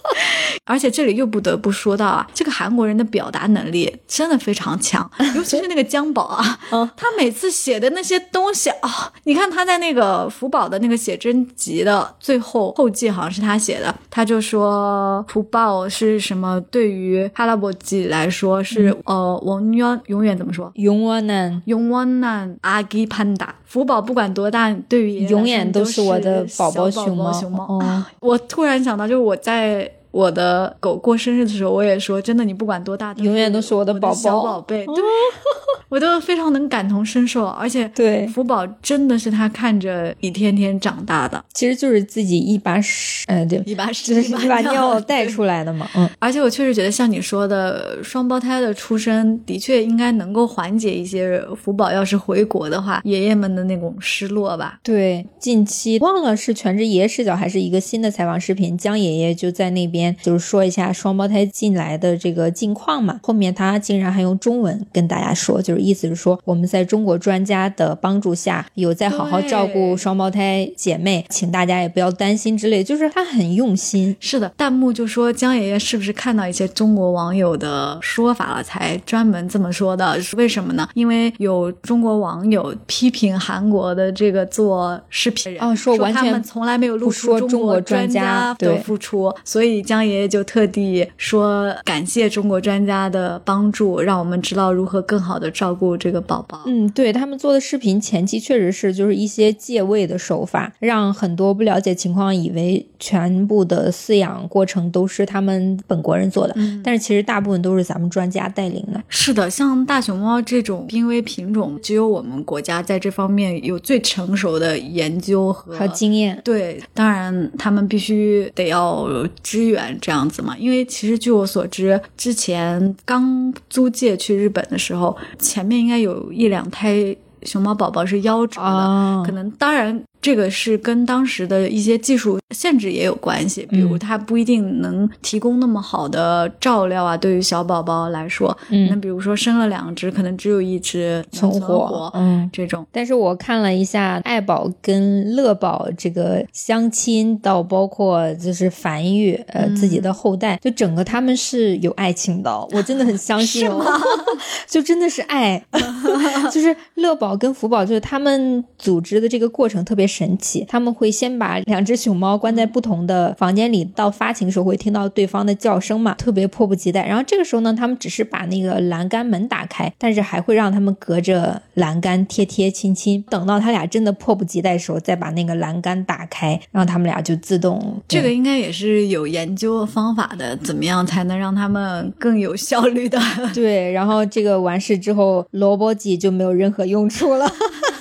[0.65, 6.59] 而且这里又不得不说到啊，这个韩国人的表达能力真的非常强，尤其是那个江宝啊，
[6.97, 14.78] 他每次写的那些东西啊，你看他在那个福宝的那个写真集的最后后记，好像是他写的，他就说
[15.27, 16.59] 福宝是什么？
[16.71, 20.71] 对于哈拉伯吉来说是呃，永远永远怎么说？
[20.75, 27.31] 永远难，永远难阿基潘达福宝不管多大，对于永远都是我的宝宝熊猫。
[27.31, 27.79] 熊猫，
[28.19, 29.91] 我突然想到，就是我在。
[30.11, 34.85] 我的狗过生日的时候，我也说，真的，你不管多大，永远都是我的宝宝小宝贝。
[34.87, 34.95] 对，
[35.89, 45.87] 我都非常能感同身受，而且对福宝真的是他看着一天天长大的，其实就是自己一把屎，嗯，对，一把屎一把尿带出来的嘛。
[45.95, 54.79] 嗯，而且我确实觉得，像你说的，双胞胎的出生的确应该能够缓解一些福宝要是回国的话，爷爷们的那种失落吧。
[54.81, 59.98] 对，近期忘了是全职爷爷视角还是一个新的采访视频，江爷爷就在那边。
[59.99, 63.19] 边就是说一下双胞胎进来的这个近况嘛。
[63.21, 74.15] 后面他竟然还用中文跟大家说，就是意思是说我们在中国专家的帮助下有在好好照顾双胞胎姐妹，请大家也不要担心之类，就是他很用心。
[74.19, 80.17] 是的，弹幕就说江爷爷是不是看到一些中国网友的说法了，才专门这么说的？
[80.37, 80.87] 为什么呢？
[80.93, 96.61] 因为有中国网友批评韩国的这个做视频人，哦，说完全他们从来没有露出中国专家的付出，所以江爷爷就特地说感谢中国专家的帮助，让我们知道如何更好的照顾这个宝宝。
[96.67, 109.01] 嗯，对他们做的视频前期确实是就是一些借位的手法，让很多不了解情况以为全部的饲养过程都是他们本国人做的，但是其实大部分都是咱们专家带领的。
[109.07, 116.39] 是的，像大熊猫这种濒危品种，只有我们国家在这方面有最成熟的研究和经验。
[116.43, 119.07] 对，当然他们必须得要
[119.41, 130.03] 支援这样子嘛，因为其实据我所知，之前刚租借去日本的时候，前面应该有一两胎熊猫宝宝是夭折的，可能当然。
[130.21, 138.55] 这个是跟当时的一些技术限制也有关系，比如它不一定能提供那么好的照料啊，对于小宝宝来说，
[138.89, 142.85] 那比如说生了两只，可能只有一只存活，嗯，这种。
[142.91, 153.85] 但是我看了一下爱宝跟乐宝这个相亲，到包括就是繁育呃自己的后代，就整个他们是有爱情的，我真的很相 信哦，
[154.67, 155.63] 就真的是爱，
[156.51, 160.08] 就是乐宝跟福宝，就是他们组织的这个过程特别。
[160.09, 167.05] 神奇，他们会先把两只熊猫关在不同的房间里，到发情时候会听到对方的叫声嘛，特别迫不及待。
[167.07, 173.23] 然后这个时候呢，他们只是把那个栏杆门打开，但是还会让他们隔着栏杆贴贴亲亲。
[173.29, 178.01] 等到他俩真的迫不及待的时候，再把那个栏杆打开，让他们俩就自动。
[178.07, 183.19] 这个应该也是有研究方法的，怎么样才能让他们更有效率的？
[183.53, 187.45] 对，然后这个完事之后，萝卜鸡就没有任何用处了。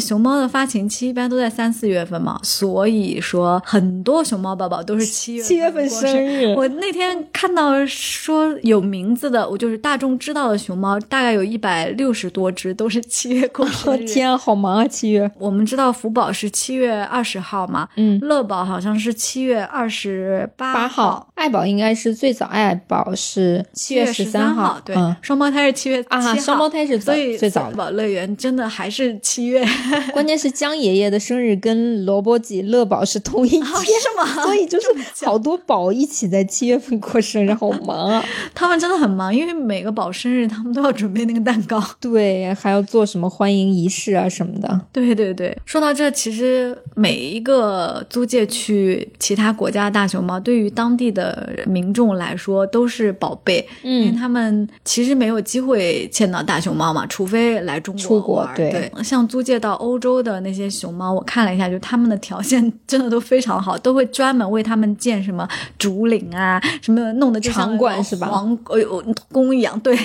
[0.00, 6.54] 熊猫的发情期一般都在三四月份嘛，所以说很多熊猫宝宝都是七月七月份生日。
[6.54, 14.04] 我那天看到说有名字的，我就是大众知道的熊猫，大概有一百六十多只都是七月过 生日。
[14.06, 14.86] 天啊，好忙啊！
[14.86, 27.70] 七月，我们知道福宝是七月二十号嘛，嗯，乐宝好像是七月二十八号，爱宝应该是最早，爱宝是七月十三号，对，双胞胎是七月啊，双胞胎是最最早。
[27.72, 29.66] 宝乐园真的还是七月。
[30.12, 34.24] 关键是江爷爷的生日跟萝卜吉乐宝是同一天，是吗？
[34.44, 34.86] 所以就是
[35.24, 38.24] 好多宝一起在七月份过生日，好忙啊！
[38.54, 44.80] 他们真的很忙，因为每个宝生日他们都要准备那个蛋糕，对，还要做什么欢迎仪式啊什么的。
[44.92, 58.48] 对对对，说到这，其实每一个租借去其他国家的大熊猫，对于当地的民众来说都是宝贝，因为他们其实没有机会见到大熊猫嘛，除非来中国出国。
[58.54, 59.71] 对，像租借到。
[59.74, 68.26] 欧洲的那些熊猫，我看了一下，就他们的条件真的都非常好，都会专门为他们建什么竹林啊，什么弄得就像馆是吧？
[68.26, 69.96] 皇呃宫一样，对，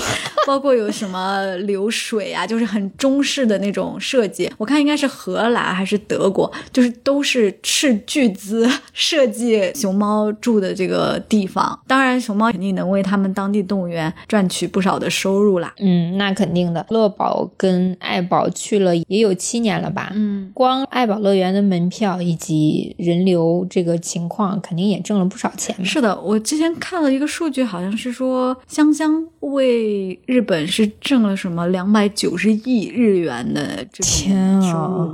[0.46, 4.50] 包括有什么流水啊，就是很中式的那种设计。
[4.58, 11.78] 我看应该是荷兰还是德国，就是都是斥巨资设计熊猫住的这个地方。
[11.86, 15.72] 当然，熊猫肯定能为他们当地动物园赚取不少的收入啦。
[15.78, 16.84] 嗯，那肯定的。
[16.90, 18.92] 乐宝跟爱宝去了。
[19.16, 20.12] 也有七年了吧？
[20.14, 25.74] 嗯，光爱宝乐园的门票以及人流这个情况，肯定也挣了不少钱。
[25.84, 35.08] 是的，我之前看了一个数据，好像是说香香为日本是挣了什么两百九十亿日元的这天啊，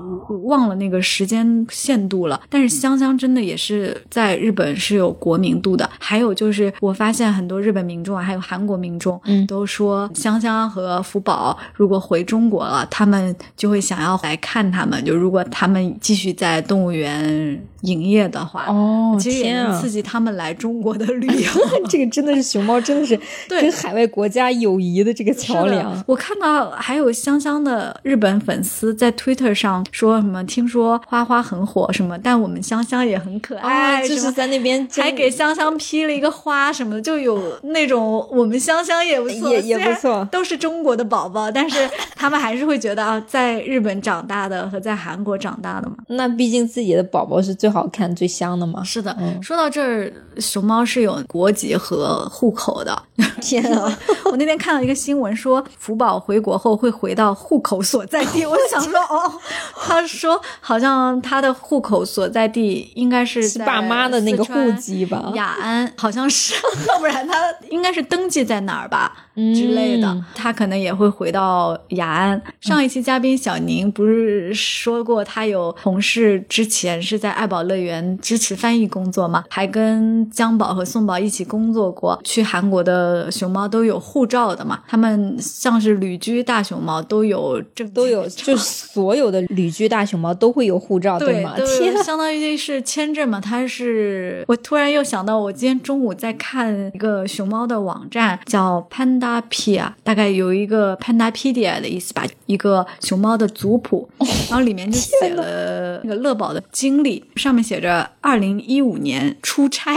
[0.45, 2.41] 忘了那个时间限度了。
[2.49, 5.89] 但是香香真的也是在日本是有国民度的。
[6.01, 13.83] 还有就是，我发现很多日本民众啊，还有韩国民众，嗯，都说香香和福宝如果回中国了，他们就会。
[13.83, 21.51] 想想要来看他们，就如果他们继续在动物园营业的话，哦，其实也能刺激他们来中国的旅游。
[21.89, 23.19] 这个真的是熊猫，真的是
[23.49, 26.03] 跟海外国家友谊的这个桥梁。
[26.07, 45.97] 我看到还有香香的日本粉丝在 Twitter 上说什么，听说花花很火什么，但我们香香也很可爱，就是在那边还给香香披了一个花什么的，就有那种我们香香也不错，也也不错，都是中国的宝宝，但是他们还是会觉得啊，在日本长大的和在韩国长大的嘛。
[46.09, 48.85] 那毕竟自己的宝宝是最好看、最香的嘛。
[48.85, 53.03] 是的，说到这儿，熊猫是有国籍和户口的。
[53.41, 53.99] 天啊！
[54.31, 58.45] 我那天看到一个新闻说，福宝回国后会回到户口所在地。
[58.47, 59.33] 我想说，哦，
[59.75, 65.33] 他说好像他的户口所在地应该是是爸妈的那个户籍吧？
[65.35, 66.55] 雅安好像是，
[66.89, 67.35] 要不然他
[67.71, 69.13] 应该是登记在哪儿吧？
[69.35, 72.41] 之类的，他可能也会回到雅安。
[72.61, 82.21] 上一期嘉宾小宁不是说过，他有同事之前是在爱宝乐园支持翻译工作嘛，还跟江宝和宋宝一起工作过。
[82.25, 91.55] 去韩国的熊猫都有护照的嘛，他们像是旅居大熊猫都有证，都有，就所有的旅居大熊猫都会有护照，对吗？
[91.57, 93.41] 天，相当于是签证嘛。
[93.41, 104.09] 它是，我突然又想到，我今天中午在看一个熊猫的网站，叫 Panda Pia，，大概有一个 Pandapedia 的意思吧，一个熊猫的族谱，
[104.49, 109.95] 然后里面就写了那个乐宝的经历，上面写着二零一五年出差。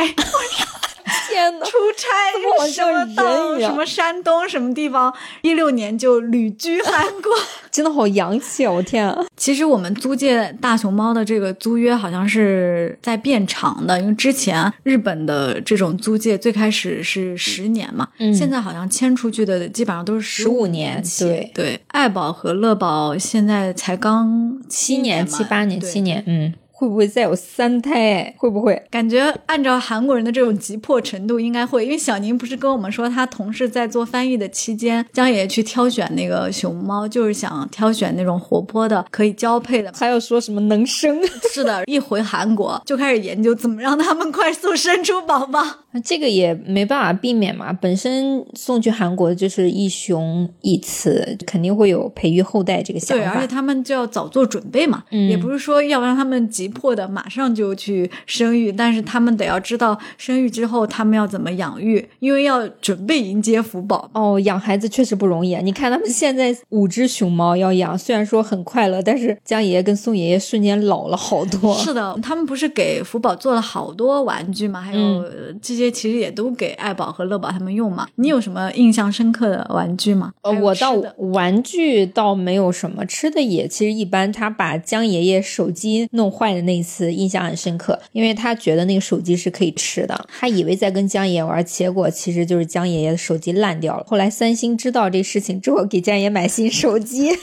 [1.27, 7.31] 天呐，出差什么到什么山东什么地方，一六年就旅居韩国，
[7.69, 8.71] 真的好洋气啊！
[8.71, 9.25] 我天啊！
[9.35, 21.25] 其实我们租借大熊猫的这个租约好像是在变长的，因为之前日本的这种租借最开始是十年嘛，现在好像签出去的基本上都是十五年起。
[21.25, 26.53] 对对，爱宝和乐宝现在才刚七年、七八年、七年，嗯。
[26.77, 28.33] 会不会再有三胎？
[28.37, 28.81] 会不会？
[28.91, 31.85] 感觉按照韩国人的这种急迫程度，应该会。
[31.85, 39.89] 因为小宁不是跟我们说，他同事在做翻译的期间，江爷爷去挑选那个熊猫，就是想挑选那种活泼的、可以交配的。
[39.95, 41.17] 还有说什么能生？
[41.53, 45.84] 是的，一回韩国就开始研究怎么让他们快速生出宝宝。
[46.03, 53.23] 这个也没办法避免嘛，本身送去韩国就是一雄一雌，肯定会有培育后代这个想法。
[53.23, 64.09] 对，而且他们就要早做准备嘛，也不是说要让他们急迫的马上就去生育，但是他们得要知道生育之后他们要怎么养育，因为要准备迎接福宝。
[64.13, 65.61] 哦，养孩子确实不容易啊！
[65.63, 71.73] 你看他们现在五只熊猫要养，虽然说很快乐，但是江爷爷跟宋爷爷瞬间老了好多。
[71.75, 75.23] 是的，他们不是给福宝做了好多玩具嘛，还有
[75.61, 75.84] 这些。
[75.89, 78.07] 其实也都给爱宝和乐宝他们用嘛。
[78.15, 80.33] 你有什么印象深刻的玩具吗？
[80.41, 84.25] 呃，我倒玩具倒没有什么，吃的也其实一般。
[84.35, 94.03] 他把江爷爷手机弄坏的那一次印象很深刻，因为他觉得那个手机是可以吃的，他以为在跟江爷爷玩，结果其实就是江爷爷的手机烂掉了。
[94.07, 97.29] 后来三星知道这事情之后，给江爷爷买新手机。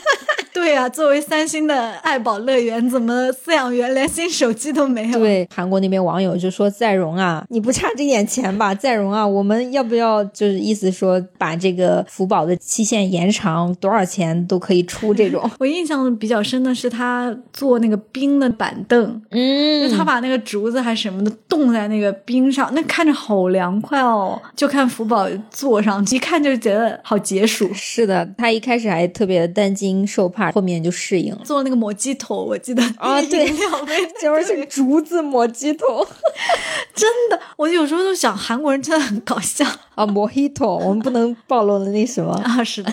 [0.55, 5.19] 对啊，作为三星的爱宝乐园，怎么饲养员连新手机都没有？
[5.19, 8.75] 对，韩国那边网友就说：“在荣啊，你不差这点钱吧？
[8.75, 15.51] 在荣啊，我们要不要就是意思说把这个福宝的期限延长，多少钱都可以出这种。
[15.59, 24.41] ”我印象比较深的是他做那个冰的板凳，嗯，就他把那个竹子还什么的冻在那个冰上，那看着好凉快哦。
[24.55, 27.73] 就看福宝坐上去，一看就觉得好解暑。
[27.73, 30.42] 是的，他一开始还特别的担惊受怕。
[30.51, 33.49] 后面就适应了，做那个抹鸡头，我记得啊，对，
[34.21, 36.07] 就是竹子抹鸡头，
[36.95, 39.65] 真的，我有时候就想，韩国人真的很搞笑
[39.95, 40.07] 啊。
[40.07, 42.65] 抹鸡头，我们不能暴露了那什么啊？
[42.65, 42.93] 是的，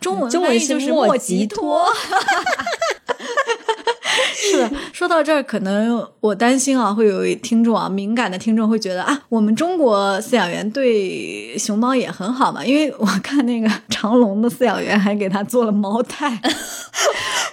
[0.00, 1.86] 中文中文是莫吉托。
[4.40, 16.40] 是的说到这儿，可能我担心啊，会有听众啊，敏感的听众会觉得啊，我们中国饲养员对熊猫也很好嘛，因为我看那个长隆的饲养员还给他做了毛胎。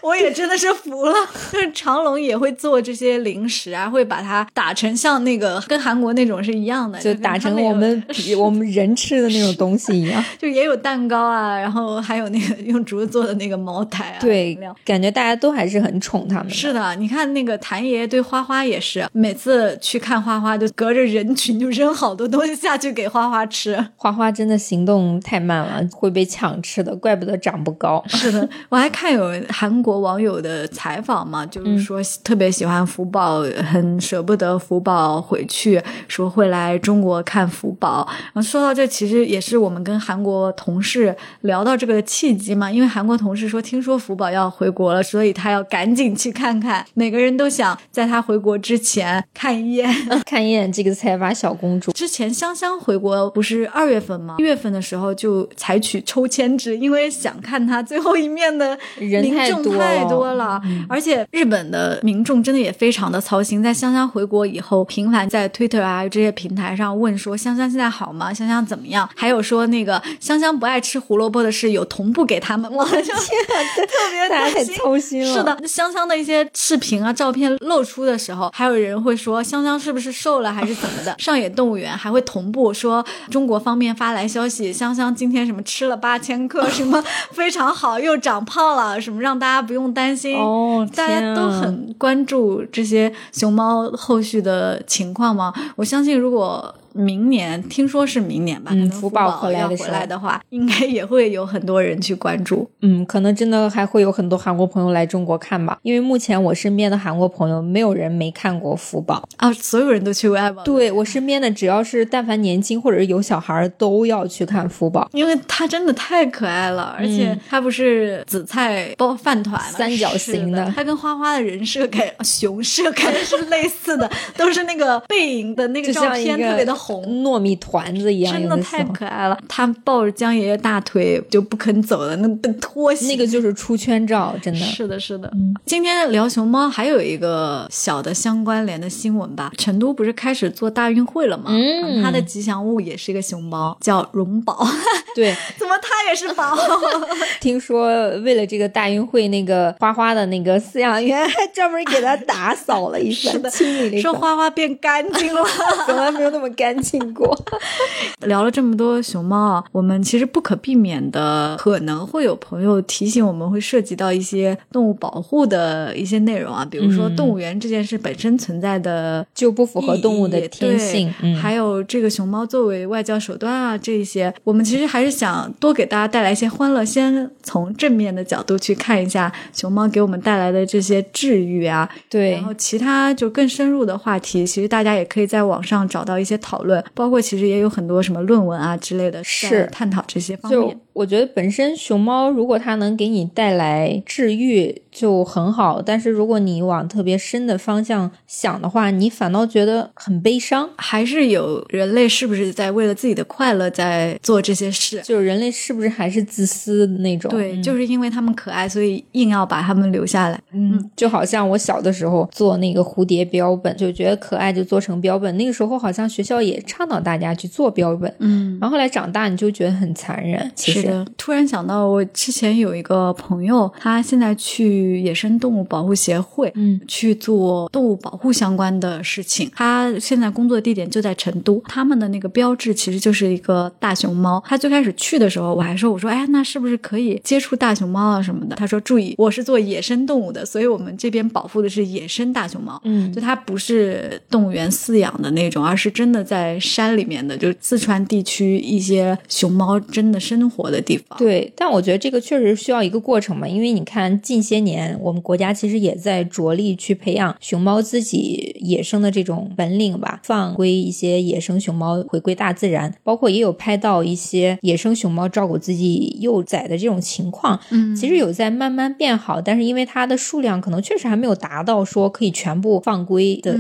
[0.01, 1.13] 我也真的是服了，
[1.51, 8.03] 就是长隆也会做这些零食啊，会把它打成像那个跟韩国那种是一样的，就打成我们
[8.37, 14.55] 我们人吃的那种东西一样， 就也有蛋糕啊，然后还有那个用竹子做的那个茅台啊，对，
[14.85, 16.51] 感觉大家都还是很宠他们。
[16.51, 23.83] 是的，你看那个谭爷爷对花花也是，每次去看花花就隔着人群就扔好多东西下去给花花吃。
[23.95, 28.03] 花花真的行动太慢了，会被抢吃的，怪不得长不高。
[28.07, 29.95] 是的，我还看有韩国。
[29.95, 33.39] 网友的采访嘛，就是说特别喜欢福宝，
[33.71, 38.05] 很舍不得福宝回去，说会来中国看福宝。
[38.33, 46.64] 然后说到这，其实也是我们跟韩国同事聊到这个契机嘛，因为韩国同事说听说福宝要回国了，所以他要赶紧去看看。
[46.93, 49.89] 每个人都想在他回国之前看一眼，
[50.25, 51.91] 看一眼这个财阀小公主。
[51.91, 54.35] 之前香香回国不是二月份吗？
[54.39, 59.75] 一月份的时候就采取抽签制，因为想看他最后一面的人太多。
[59.77, 60.61] 太多了。
[60.87, 68.33] 而且日本的民众真的也非常的操心，在香香回国以后，频繁在 Twitter 啊这些平台上问说香香现在好吗？
[68.33, 69.09] 香香怎么样？
[69.15, 72.85] 还有说那个香香不爱吃胡萝卜的事，有同步给他们吗？
[72.89, 73.19] 天啊，
[73.75, 75.33] 特别操心了。
[75.33, 81.15] 是的，香香的一些视频啊、照片露出的时候，还有人会说香香是不是瘦了还是怎么的？
[81.19, 90.37] 上野动物园还会同步说中国方面发来消息，香香今天什么吃了八千克，什么 非常好，又长胖了，什么让大家不用担心。
[90.37, 95.53] 哦，大家都很关注这些熊猫后续的情况吗？
[95.75, 96.73] 我相信如果。
[96.95, 102.69] 明年听说是明年吧，嗯，福宝回来回来的话， 应该也会有很多人去关注。
[102.81, 110.63] 嗯，可能真的还会有很多韩国朋友来中国看吧，因为目前我身边的韩国朋友没有人没看过福宝啊，所有人都去爱宝。
[110.63, 126.73] 对我身边的只要是但凡年轻或者是有小孩，都要去看福宝，因为它真的太可爱了，而且它不是紫菜包饭团三角形的，它跟花花的人设感、熊设感是类似的，都是那个背影的那个照片特别的。
[126.85, 129.35] 红糯米团子一样，真的太可爱了。
[129.47, 135.31] 他抱着江爷爷大腿就不肯走了，那那拖鞋，那个就是出圈照，真的是的，是的。
[135.65, 139.51] 今天聊熊猫还有一个小的相关联的新闻吧。
[139.57, 141.45] 成都不是开始做大运会了吗？
[141.47, 144.67] 嗯，它的吉祥物也是一个熊猫，叫荣宝。
[145.15, 146.55] 对， 怎么它也是宝？
[147.41, 155.43] 听说为了这个大运会，那个花花的那个饲养员还 专门给它打扫了一番，清理了，说花花变干净了，
[155.87, 156.74] 从来没有那么干。
[156.81, 157.37] 经过。
[158.25, 186.55] 聊了这么多熊猫啊，我们其实不可避免的可能会有朋友提醒我们，会涉及到一些动物保护的一些内容啊，比如说动物园这件事本身存在的就不符合动物的天性，还有这个熊猫作为外交手段啊，这一些我们其实还是想多给大家带来一些欢乐，先从正面的角度去看一下熊猫给我们带来的这些治愈啊，对，然后其他就更深入的话题，其实大家也可以在网上找到一些讨。
[186.63, 190.79] 论包括其实也有很多什么论文啊之类的，是探讨这些方面。
[190.95, 200.69] 我觉得本身熊猫如果它能给你带来治愈就很好，但是如果你往特别深的方向想的话，你反倒觉得很悲伤。
[200.77, 205.01] 还是有人类是不是在为了自己的快乐在做这些事？
[205.01, 207.29] 就是人类是不是还是自私的那种？
[207.29, 210.41] 对，就是因为他们可爱，所以硬要把他们留下来。
[210.53, 215.35] 嗯，就好像我小的时候做那个蝴蝶标本，就觉得可爱就做成标本。
[215.35, 218.15] 那个时候好像学校也倡导大家去做标本。
[218.19, 220.49] 嗯，然后后来长大你就觉得很残忍。
[220.55, 220.84] 其实。
[221.17, 229.49] 突然想到，我之前有一个朋友，他现在去野生动物保护协会，嗯，去做动物保护相关的事情。
[229.55, 234.43] 他现在工作地点就在成都，他们的那个标志其实就是一个大熊猫。
[234.45, 238.55] 他最开始去的时候，我还说，我说，哎，那是不是可以接触大熊猫啊什么的？
[238.55, 251.17] 他说，注意，我是做野生动物的，所以我们这边保护的是野生大熊猫，嗯，就它不是动物园饲养的那种，而是真的在山里面的，就是四川地区一些熊猫真的生活的地方。
[251.17, 273.57] 对，但我觉得这个确实需要一个过程嘛，因为你看近些年我们国家其实也在着力去培养熊猫自己野生的这种本领吧，放归一些野生熊猫回归大自然，包括也有拍到一些野生熊猫照顾自己幼崽的这种情况，嗯，其实有在慢慢变好，但是因为它的数量可能确实还没有达到说可以全部放归的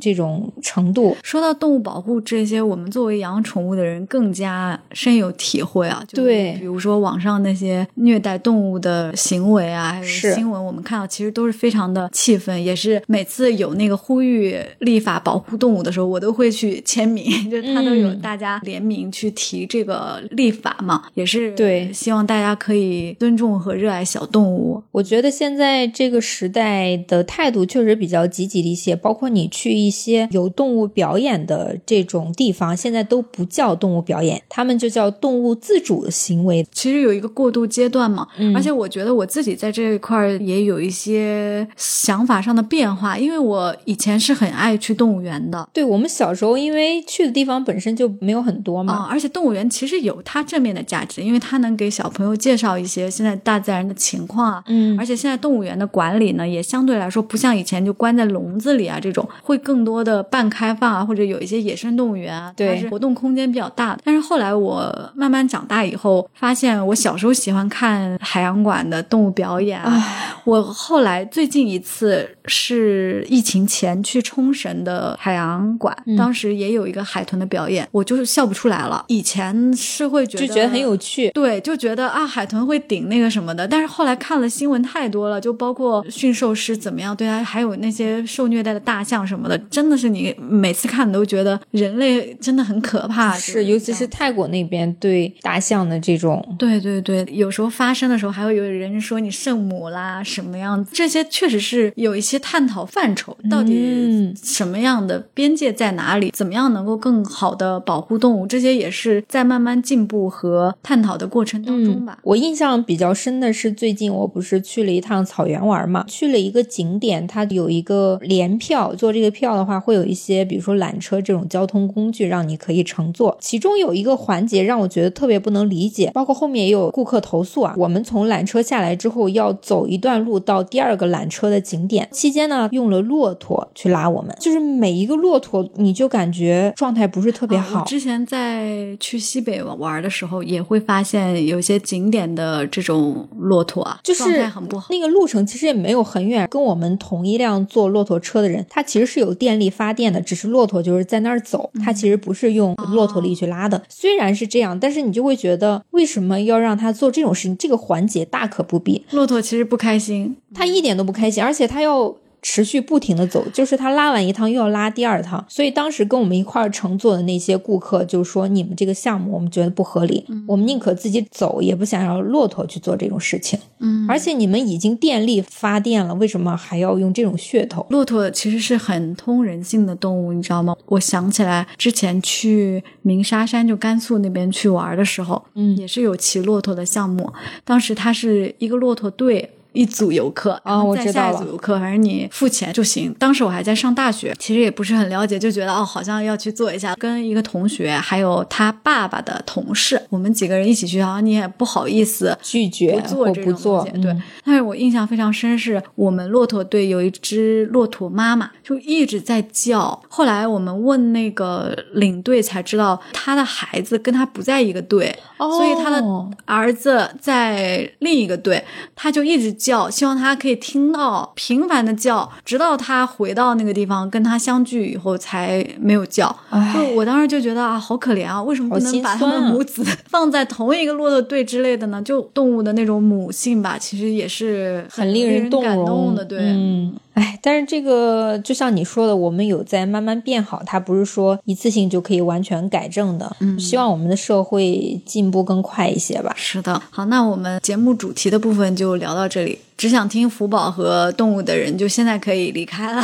[0.00, 1.16] 这种程度。
[1.22, 6.78] 说到动物保护这些，我们作为养宠物的人更加深有体会啊，对，比如。
[6.78, 24.80] 说网上那些虐待动物的行为啊，还有新闻，我们看到其实都是非常的气愤，也是每次有那个呼吁立法保护动物的时候，我都会去签名， 就他都有大家联名去提这个立法嘛，也是对，希望大家可以尊重和热爱小动物。
[24.92, 36.66] 我觉得现在这个时代的态度确实比较积极一些，包括你去一些有动物表演的这种地方，现在都不叫动物表演，他们就叫动物自主行为。
[36.72, 45.68] 其实有一个过渡阶段嘛，嗯，而且我觉得我自己在这一块也有一些想法上的变化，因为我以前是很爱去动物园的。
[45.72, 63.98] 对我们小时候，因为去的地方本身就没有很多嘛，而且动物园其实有它正面的价值，因为它能给小朋友介绍一些现在大自然的情况啊，嗯，而且现在动物园的管理呢，也相对来说不像以前就关在笼子里啊这种，会更多的半开放啊，或者有一些野生动物园啊，对，活动空间比较大。
[64.04, 66.78] 但是后来我慢慢长大以后，发现。
[66.88, 79.04] 我小时候喜欢看海洋馆的动物表演啊，我后来最近一次是疫情前去冲绳的海洋馆，当时也有一个海豚的表演，我就是笑不出来了。
[79.08, 83.66] 以前是会觉得就觉得很有趣，对，就觉得啊海豚会顶那个什么的。
[83.66, 93.34] 但是后来看了新闻太多了，就包括驯兽师怎么样对它，还有那些受虐待的大象什么的，真的是你每次看都觉得人类真的很可怕。
[93.34, 112.18] 是，尤其是泰国那边对大象的这种，对对对，有时候发生的时候还会有人说你圣母啦什么样子，这些确实是有一些探讨范畴，到底什么样的边界在哪里，怎么样能够更好的保护动物，这些也是在慢慢进步和探讨的过程当中吧。
[112.22, 137.84] 我印象比较深的是最近我不是去了一趟草原玩嘛，去了一个景点，它有一个联票，做这个票的话会有一些，比如说缆车这种交通工具让你可以乘坐，其中有一个环节让我觉得特别不能理解，包括后面也有顾客投诉啊，我们从缆车下来之后要走一段路到第二个缆车的景点，期间呢用了骆驼去拉我们，就是每一个骆驼你就感觉状态不是特别好。
[137.84, 144.88] 之前在去西北玩的时候也会发现有些景点的这种骆驼啊，就是状态很不好。
[144.90, 153.82] 那个路程其实也没有很远，跟我们同一辆坐骆驼车的人，他其实是有电力发电的，只是骆驼就是在那儿走，他其实不是用骆驼力去拉的。
[153.88, 157.56] 虽然是这样，但是你就会觉得为什么要让他做这种事情？
[157.56, 159.04] 这个环节大可不必。
[159.10, 162.14] 骆驼其实不开心，他一点都不开心，而且他要。
[162.40, 177.86] 持续不停的走，就是他拉完一趟又要拉第二趟，所以当时跟我们一块儿乘坐的那些顾客就说：“你们这个项目我们觉得不合理，我们宁可自己走，也不想要骆驼去做这种事情。”嗯，而且你们已经电力发电了，为什么还要用这种噱头？
[177.90, 180.76] 骆驼其实是很通人性的动物，你知道吗？
[180.86, 187.32] 我想起来之前去鸣沙山，就甘肃那边去玩的时候，嗯，也是有骑骆驼的项目，
[187.64, 189.50] 当时它是一个骆驼队。
[189.78, 191.34] 一组游客啊，我知道了。
[191.34, 193.14] 一组游客，反正你付钱就行。
[193.16, 196.96] 当时我还在上大学，其实也不是很了解，就觉得哦，好像要去做一下。
[196.96, 204.02] 跟一个同学，还有他爸爸的同事，我们几个人一起去，好像你也不好意思拒绝不做这种东西。
[204.02, 210.02] 对，但是我印象非常深，是我们骆驼队有一只骆驼妈妈就一直在叫。
[210.08, 216.04] 后来我们问那个领队才知道，他的孩子跟他不在一个队，所以他的
[216.46, 218.64] 儿子在另一个队，
[218.96, 219.54] 他就一直。
[219.68, 226.34] 叫，希望他可以听到频繁的叫，直到他回到那个地方跟他相聚以后才没有叫。
[226.74, 232.00] 就我当时就觉得啊，好可怜啊，为什么不能把他们母子放在同一个骆驼队之类的呢？
[232.02, 236.24] 就动物的那种母性吧，其实也是很令人感动的。
[236.24, 236.94] 对，嗯。
[237.18, 243.36] 哎，但是这个就像你说的，我们有在慢慢变好，它不是说一次性就可以完全改正的。
[243.40, 246.32] 嗯，希望我们的社会进步更快一些吧。
[246.36, 249.58] 是的，好，那我们节目主题的部分就聊到这里。
[249.78, 253.02] 只想听福宝和动物的人，就现在可以离开了，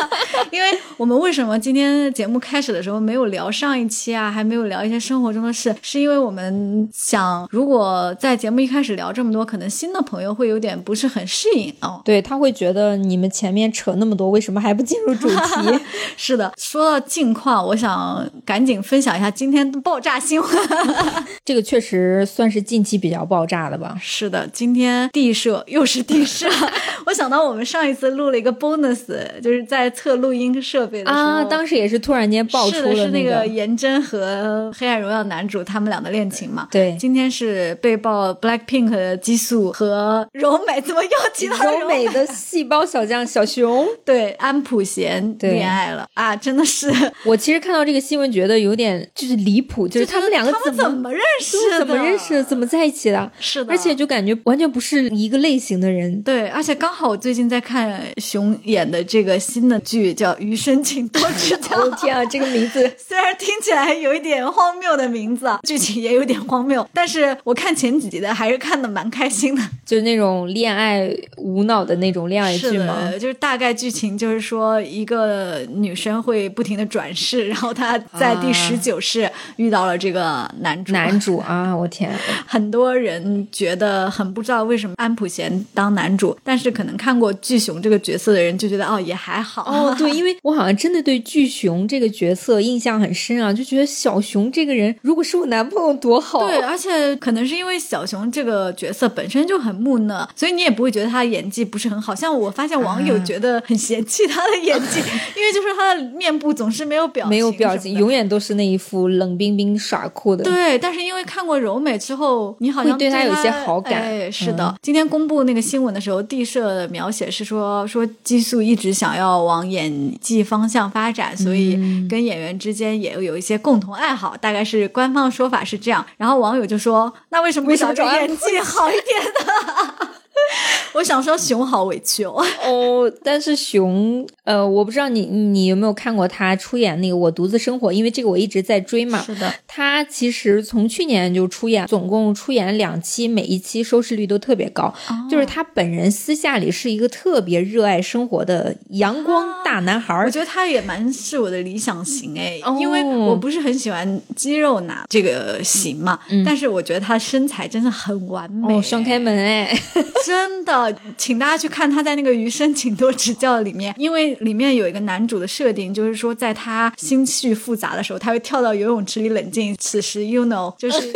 [0.50, 12.00] 因为我们为什么今天节目开始的时候没有聊上一期啊，还没有聊一些生活中的事，是因为我们想，如果在节目一开始聊这么多，可能新的朋友会有点不是很适应哦。
[12.06, 15.78] 对他会觉得你们前面扯那么多，为什么还不进入主题？
[16.16, 20.50] 是的，说到近况，我想赶紧分享一下今天的爆炸新闻。
[21.44, 23.94] 这个确实算是近期比较爆炸的吧？
[24.00, 26.13] 是的，今天地社又是地。
[26.22, 26.72] 是啊，
[27.06, 29.06] 我想到我们上一次录了一个 bonus，
[29.40, 36.68] 就是在测录音设备的时候，啊，当时也是突然间爆出了那个颜真和《黑暗荣耀》男主他们俩的恋情嘛。
[36.70, 43.86] 对，今天是被曝 Black Pink 的激素和柔美怎么又提到柔美的细胞小将小熊？
[44.04, 46.36] 对，安普贤恋爱了啊！
[46.36, 46.92] 真的是，
[47.24, 51.78] 我其实看到这个新闻觉得有点就是离谱，就是他们两个怎么认识的？
[51.78, 52.42] 怎么认识？
[52.44, 53.32] 怎么在一起的？
[53.40, 56.03] 是的，而且就感觉完全不是一个类型的人。
[56.22, 61.76] 对，而且刚好我最近在看熊演的这个新的剧，叫《余生，请多指教》。
[62.00, 73.10] 天啊，这个名字 虽然听起来有一点荒谬的名字，剧情也有点荒谬，但是我看前几集的还是看的蛮开心的，就是那种恋爱无脑的那种恋爱剧吗？
[73.18, 80.92] 就是大概剧情就是说，一个女生会不停的转世，然后她在第十九世遇到了这个男主。
[80.92, 82.10] 男主啊，我天！
[82.46, 85.93] 很多人觉得很不知道为什么安普贤当。
[85.94, 96.46] 男主，但是可能看过巨熊这个角色的人就觉得哦也还好哦，对，因为我好像真的对巨熊这个角色印象很深啊，就觉得小熊这个人如果是我男朋友多好。
[96.46, 102.14] 对，而且可能是因为小熊这个角色本身就很木讷，所以你也不会觉得他的演技不是很好。
[102.14, 105.00] 像我发现网友觉得很嫌弃他的演技，
[105.36, 110.44] 因为就是他的面部总是没有表情，没有表情，永远都是那一副冷冰冰耍酷的。
[110.44, 114.02] 对，但是因为看过柔美之后，你好像对他有些好感。
[114.02, 121.74] 哎，是的，今天公布那个新闻的时候，地社的描写是说说激素一直想要往演技方向发展，所以
[122.08, 126.04] 跟演员之间也有一些共同爱好，大概是官方说法是这样。
[126.16, 129.04] 然后网友就说：“那为什么不找个演技好一点
[129.34, 130.08] 的？”
[130.94, 132.44] 我想说熊好委屈哦。
[132.64, 139.22] 哦，但是熊，呃，我不知道你你有没有看过他出演那个《我独自生活》，因为这个我一直在追嘛。
[139.22, 144.92] 是的，他其实从去年就出演，总共出演两期，每一期收视率都特别高。
[145.30, 150.14] 就是他本人私下里是一个特别热爱生活的阳光大男孩。
[150.24, 158.72] 我觉得他也蛮是我的理想型哎，因为我不是很喜欢肌肉男这个型嘛，但是我觉得他身材真的很完美。
[158.74, 159.76] 哦，双开门哎。
[160.24, 169.76] 真的，请大家去看他在那个《余生，请多指教》里面，因为里面有一个男主的设定，就是说在他心绪复杂的时候，他会跳到游泳池里冷静。
[169.78, 171.12] 此时，you know， 就是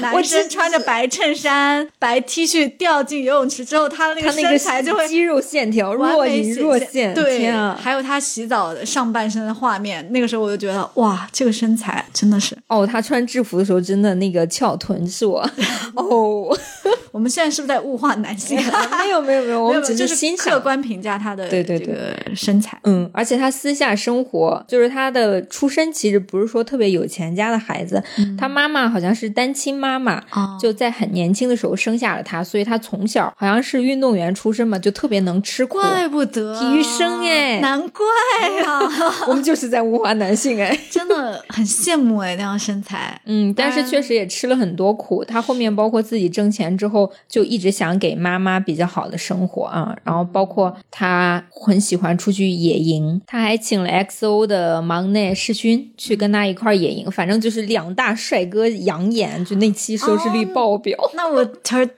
[0.00, 7.12] 男生穿着白衬衫、白 T 恤掉进游泳池之后，他的那个身材就会肌肉线条若隐若现。
[7.14, 15.40] 对，还有他洗澡的上半身的画面，那个时候我就觉得哇，这个身材真的是哦，他穿制服的时候真的那个翘臀是我
[15.96, 16.56] 哦。
[17.12, 18.56] 我们现在是不是在物化男性？
[19.02, 21.94] 没有没有没有，我们只是欣客观评价他的对对对
[22.34, 22.78] 身材。
[22.84, 28.02] 嗯，而且他私下生活，就是他的出身其实不是说特别有钱家的孩子，
[28.38, 30.22] 他妈妈好像是单亲妈妈，
[30.60, 35.78] 就在很年轻的时候生下了他，所以他从小好像是运动员出身嘛，就特别能吃苦。
[35.78, 38.04] 怪不得体育生哎，难怪
[38.64, 38.80] 啊，
[39.28, 43.20] 我们就是在物化男性哎， 真的很羡慕哎那样身材。
[43.26, 46.96] 嗯，但是确实也吃了很多苦，他后面包括自己挣钱之后。
[47.28, 60.98] 就一直想给妈妈妈比较好的生活啊，然后包括他很喜欢出去野营，他还请了 XO 的忙内世勋去跟他一块野营，反正就是两大帅哥养眼，就那期收视率爆表。
[61.14, 61.44] 那我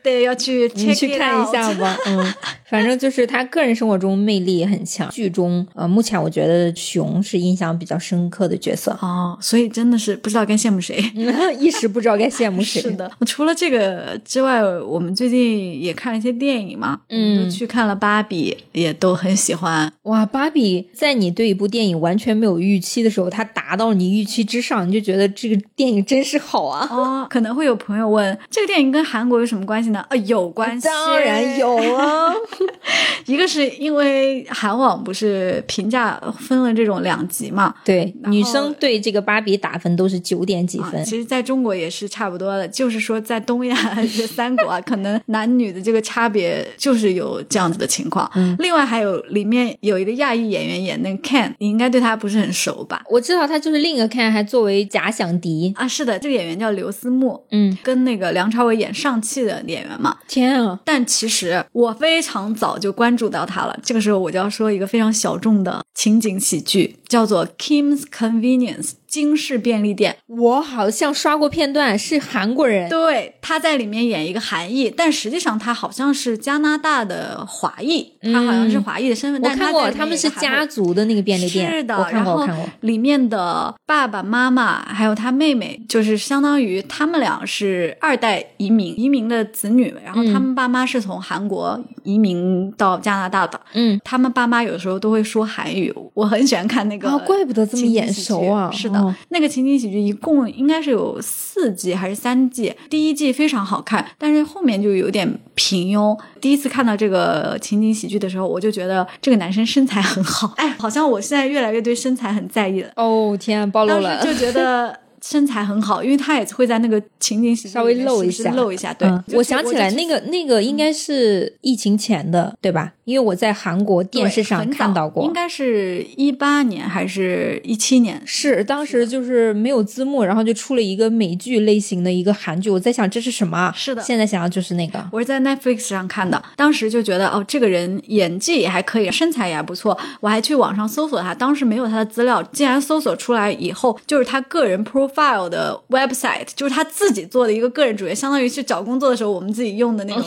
[0.03, 2.35] 得要去 你去看一下吧，嗯，
[2.67, 5.09] 反正就是他个人生活中魅力很强。
[5.11, 11.03] 剧中呃，目前我觉得熊是印象比较深刻的角色哦，所以真的是不知道该羡慕谁，
[11.59, 12.83] 一时不知道该羡慕谁。
[12.83, 14.99] 是的，除了这个之外，我。
[14.99, 19.91] 我们最近也看了一些电影嘛，嗯，去看了《芭比》，也都很喜欢。
[20.03, 26.89] 哇，《芭比》在你对一部电影完全没有预期的时候，它达到你预期之上，你就觉得这个电影真是好啊！
[26.91, 30.05] 哦，可能会有朋友问，这个电影跟韩国有什么关系呢？
[30.09, 32.33] 啊，有关系，当然有啊。
[33.27, 37.75] 一个是因为韩网不是评价分了这种两级嘛？
[37.85, 41.05] 对，女生对这个《芭比》打分都是九点几分。
[41.05, 44.81] 其实，在中国也是差不多的，就是说在东亚这三国啊。
[44.89, 48.31] 可能男女的这个差别就是有这样子的情况。
[48.35, 53.03] 嗯，另外还有里面有一个亚裔演员演那个 Ken，你应该对他不是很熟吧？
[53.11, 55.87] 我知道他就是另一个 Ken，还作为假想敌啊。
[55.87, 60.17] 是的，这个演员叫刘思慕，嗯，跟那个梁朝伟演上汽的演员嘛。
[60.27, 60.81] 天啊！
[60.85, 63.79] 但其实我非常早就关注到他了。
[63.83, 68.93] 这个时候我就要说一个非常小众的情景喜剧，叫做 Kim's Convenience。
[69.09, 72.89] 金氏便利店，我好像刷过片段，是韩国人。
[72.91, 79.43] 对，他在里面演一个韩裔，但实际上他好像是加拿大的华裔，他好像是华裔的身份。
[79.43, 81.73] 我看过，他们是家族的那个便利店。
[81.73, 82.69] 是的，我看过，我看过。
[82.81, 89.95] 里面的爸爸妈妈还有他妹妹，就是相当于他们俩是二代移民，移民的子女。
[90.05, 93.59] 然后他们爸妈是从韩国移民到加拿大的。
[93.73, 95.95] 嗯，他们爸妈有时候都会说韩语。
[96.13, 98.71] 我很喜欢看那个，怪不得这么眼熟啊！
[98.71, 98.98] 是的。
[99.29, 102.75] 那个情景喜剧一共应该是有四季还是三季？
[102.89, 106.19] 第一季非常好看，但是后面就有点平庸。
[106.41, 110.55] 第一次看到这个情景喜剧的时候，我就觉得这个男生身材很好。
[110.57, 112.91] 哎，好像我现在越来越对身材很在意了。
[112.97, 114.25] 哦天，暴露了！
[114.25, 115.08] 就觉得。
[115.31, 118.95] 身材很好，因为他也会在那个情景稍微露一下，露一下。
[118.95, 122.95] 对，我想起来那个那个应该是疫情前的，对吧？
[123.05, 128.23] 因为我在韩国电视上看到过，应该是一八年还是一七年？
[128.25, 132.71] 是当时就是没有字幕，然后就出了一个美剧类型的一个韩剧。
[132.71, 133.71] 我在想这是什么？
[133.77, 135.05] 是的，现在想要就是那个。
[135.13, 139.99] 我是在 Netflix 上看的，当时就觉得哦，这个人演技也还可以，身材也还不错。
[140.21, 145.18] 我还去网上搜索他，当时没有他的资料，竟然搜索出来以后，就是他个人 profile。
[145.19, 150.25] Profile 的 website，就是他自己做的一个个人主页，相当于去找工作的时候我们自己用的那种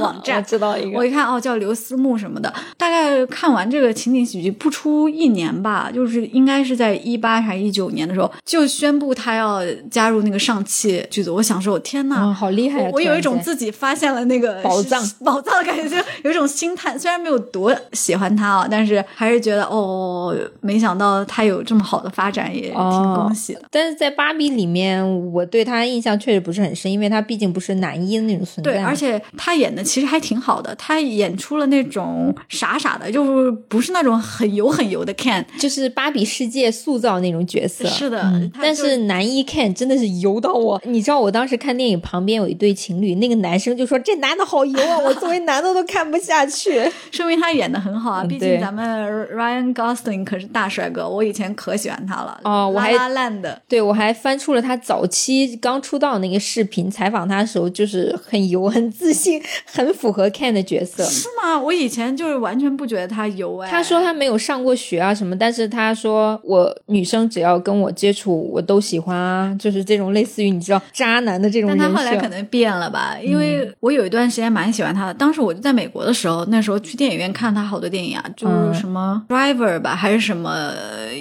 [0.00, 0.38] 网站。
[0.38, 2.52] 我知道一个，我一看哦，叫刘思慕什么的。
[2.76, 9.60] 大概看完这个情景喜剧不出一年吧，就是应该是在一八还是一九年的时候，就宣布他要
[9.90, 11.34] 加入那个上汽剧组。
[11.34, 12.88] 我想说，我天呐，好厉害！
[12.92, 16.98] 我有一种自己发现了那个宝藏宝藏的感觉，就有一种心叹。
[16.98, 23.62] 虽然没有多喜欢他啊，但是还是觉得哦，没想到他有这么好的发展，也挺恭喜的。
[23.70, 28.72] 但是在芭比里面，我对他印象确实不是很深，因为他毕竟不是男一的那种存在。
[28.72, 37.88] 对，而且他演的其实还挺好的，他演出了那种傻傻的，就是不是那种很油很油的 Ken，就是芭比世界塑造那种角色。
[37.88, 38.22] 是的，
[38.60, 40.78] 但是男一 Ken 真的是油到我。
[40.84, 46.82] 你知道我当时看电影旁边有一对情侣，那个男生就说这男的好油啊，我作为男的都看不下去。
[47.10, 52.38] 说明他演的很好啊，毕竟咱们 Ryan Gosling 可是大帅哥，我以前可喜欢他了。
[52.44, 61.04] 哦，我还烂的，对我还翻出了他早期刚出道那个视频，采访他的时候就是很油、很自信、很符合 Ken 的角色。
[61.04, 61.58] 是吗？
[61.58, 63.70] 我以前就是完全不觉得他油哎。
[63.70, 71.68] 他说他没有上过学啊什么，但是他说我女生只要跟我接触，我都喜欢啊，就是这种类似于你知道渣男的这种。
[71.70, 73.16] 但他后来可能变了吧？
[73.22, 80.72] 因为我有一段时间蛮喜欢他的，当时我就在美国的时候，那时候去电影院看他好多电影啊，就是什么 Driver 吧，还是什么，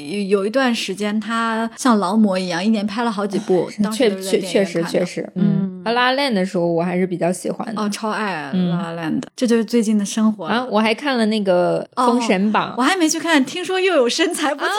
[0.09, 3.69] 有有一段时间他像劳模一样，一年拍了好几部。
[3.93, 7.81] 确确确实确实，嗯，拉拉链的时候我还是比较喜欢的。
[7.81, 10.65] 哦，超爱拉拉链的，这就是最近的生活啊！
[10.69, 14.71] 我还看了那个《封神榜》，我还没去看，听说又有身材不错。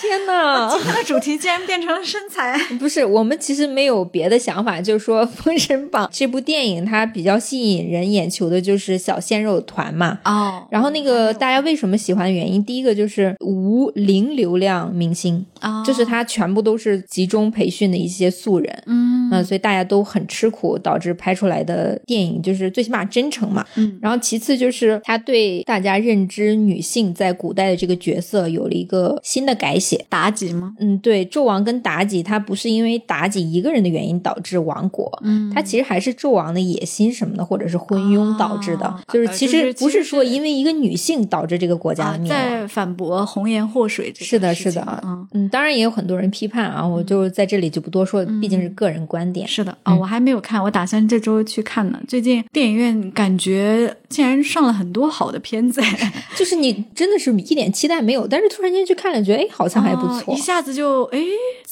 [0.00, 2.58] 天呐， 今天的主题竟然变成了身材。
[2.78, 10.18] 不是，我们其实没有别的想法，就是说《封神榜》这部电影它比较吸引人眼球的就是小鲜肉团嘛。
[10.24, 12.34] 哦，然后那个大家为什么喜欢的？
[12.34, 23.64] 原因第一个就是无零流量明星啊，就是他全部都是集中培训的一些素人，嗯，所以大家都很吃苦，导致拍出来的电影就是最起码真诚嘛。
[23.76, 30.04] 嗯，然后其次就是他对大家认知女性在古代的这个角色有了一个新的改写。
[30.10, 30.74] 妲己吗？
[30.78, 42.38] 嗯，对，纣王跟妲己，他不是因为妲己一个人的原因导致亡国，嗯，他其实还是纣王的野心什么的，或者是昏庸导致的，就是其实不是说因为一个女性导致这个国家灭亡。
[42.38, 49.46] 在反驳红颜祸水，是的，是的，嗯嗯，当然也有很多人批判啊，我就在这里就不多说，毕竟是个人观点。
[49.46, 52.00] 是的啊，我还没有看，我打算这周去看呢。
[52.06, 55.80] 最近电影院感觉竟然上了很多好的片子，
[56.36, 61.18] 就是你真的是一点期待没有，但是突然间去看了，觉得哎，好像还不错，一下子就哎，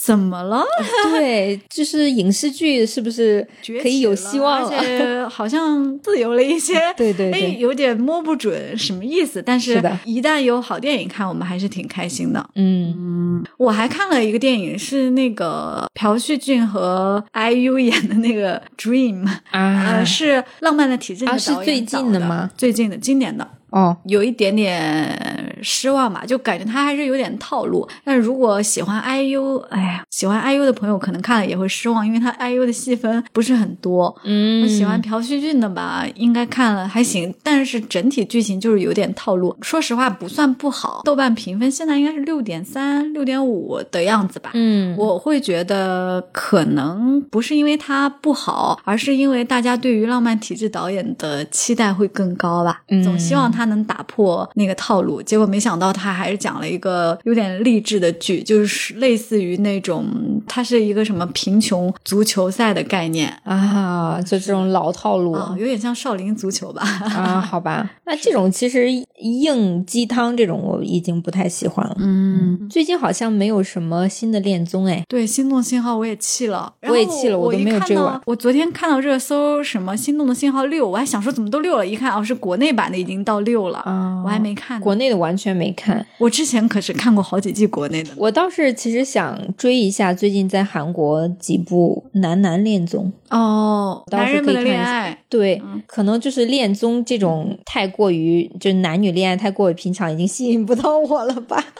[0.04, 0.64] 怎么了？
[1.12, 3.46] 对， 就是影视剧是不是
[3.80, 4.66] 可以有希望？
[4.68, 9.40] 而且 好像自由了一些， 对对对，有点摸不准什么意思。
[9.40, 12.44] 但是一旦有好电影看，我们还是挺开心的。
[12.56, 22.50] 嗯嗯，我还看了一个电影，是那个朴叙俊和 IU 演的那个《Dream》啊，是《浪漫的体质》的导演最近的吗？
[22.56, 23.48] 最近的，今年的。
[23.72, 27.88] 哦，有一点点失望吧，就感觉他还是有点套路。
[28.04, 34.14] 但是如果喜欢 IU，哎呀，喜欢 IU 的朋友可能看了也会失望，因为他 IU 的戏份不是很多。
[34.24, 39.56] 嗯，喜欢朴叙俊的吧，应该看了还行，但是整体剧情就是有点套路。
[39.62, 41.00] 说实话，不算不好。
[41.04, 44.50] 豆瓣评分现在应该是六点三、六点五的样子吧。
[44.52, 52.82] 嗯，我会觉得可能不是因为他不好，而是因为大家对于浪漫体质导演的期待会更高吧。
[52.88, 53.61] 嗯，总希望他。
[53.62, 60.04] 他能打破那个套路，结果没想到他还是讲了一个有点励志的剧，就是类似于那种，
[60.48, 66.82] 它是一个什么贫穷足球赛的概念啊，就这种老套路，有点像少林足球吧？
[66.82, 68.90] 啊，好吧，那这种其实
[69.20, 71.96] 硬鸡汤这种我已经不太喜欢了。
[72.00, 75.04] 嗯，最近好像没有什么新的恋综哎。
[75.08, 78.20] 对，心动信号我也弃了，我也弃了，我都没有追完。
[78.26, 83.51] 我昨天看到热搜什么心动的信号六，我还想说怎么都六了，一看哦是国内版的，已经到六。
[83.68, 86.04] 了啊，我还没看国内的，完全没看。
[86.18, 88.10] 我之前可是看过好几季国内的。
[88.16, 95.18] 我倒是其实想追一下最近在韩国几部男男恋综哦，男人们的恋爱。
[95.28, 101.64] 对，可能就是恋综这种太过于就是男女恋爱太过于平常，已经吸引不到我了吧。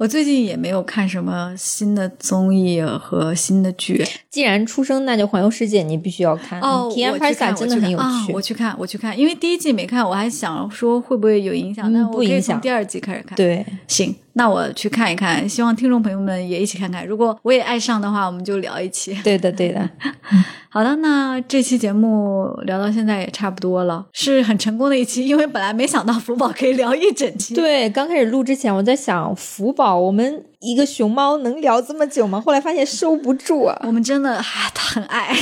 [0.00, 4.02] 我最近也没有看什么新的综艺和新的剧。
[4.30, 6.90] 既然出生，那就环游世界，你必须要看哦。
[6.90, 9.18] 体验拍萨真的很有趣，我去看，我去看。
[9.18, 12.58] 因为第一季没看，我还想说会不会有影响，但不影响。
[12.62, 15.46] 第二季开始看，对，行，那我去看一看。
[15.46, 17.06] 希望听众朋友们也一起看看。
[17.06, 19.14] 如果我也爱上的话，我们就聊一期。
[19.22, 19.86] 对的，对的。
[20.70, 27.54] 好的，那这期节目聊到现在也差不多了，是很成功的一期，因为本来没想到福宝可以聊一整期。
[27.54, 32.40] 对，刚开始录之前我在想，福宝我们一个熊猫能聊这么久吗？
[32.44, 33.80] 后来发现收不住啊。
[33.86, 35.34] 我们真的很爱，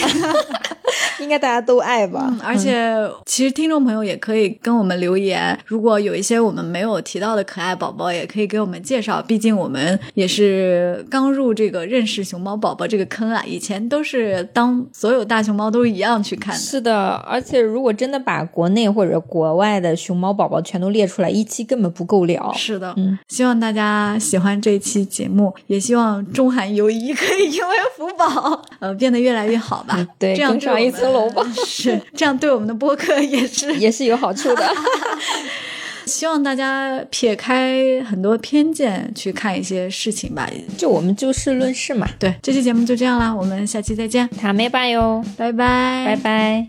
[1.21, 2.37] 应该大家都爱吧。
[2.45, 2.97] 而且
[3.27, 9.21] 其实听众朋友也可以跟我们留言，如果有一些我们没有提到的可爱宝宝，也可以给我们介绍。
[9.23, 16.55] 毕竟我们也是刚入这个认识熊猫宝宝这个坑啊，以前都是当所有大熊猫都一样去看。
[16.55, 22.53] 是的，而且如果真的把国内或者国外的熊猫宝宝全都列出来，一期根本不够聊。
[22.53, 30.07] 是的，嗯，希望大家喜欢这一期节目，也希望中韩友谊可以因为福宝呃变得越来越好吧。
[30.19, 31.43] 对，这样更上一层楼吧。
[31.67, 34.69] 是，这样对我们的播客也是 也是有好处的。
[36.07, 40.49] 希望大家撇开很多偏见去看一些事情吧。
[40.79, 42.09] 就我们就事论事嘛。
[42.19, 44.27] 对，这期节目就这样啦，我们下期再见。
[44.31, 46.67] 塔梅拜哟，拜拜，拜拜。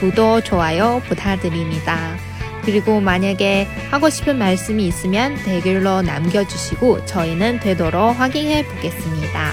[0.00, 2.16] 구독, 좋아요 부탁드립니다.
[2.64, 9.52] 그리고 만약에 하고 싶은 말씀이 있으면 댓글로 남겨주시고 저희는 되도록 확인해 보겠습니다.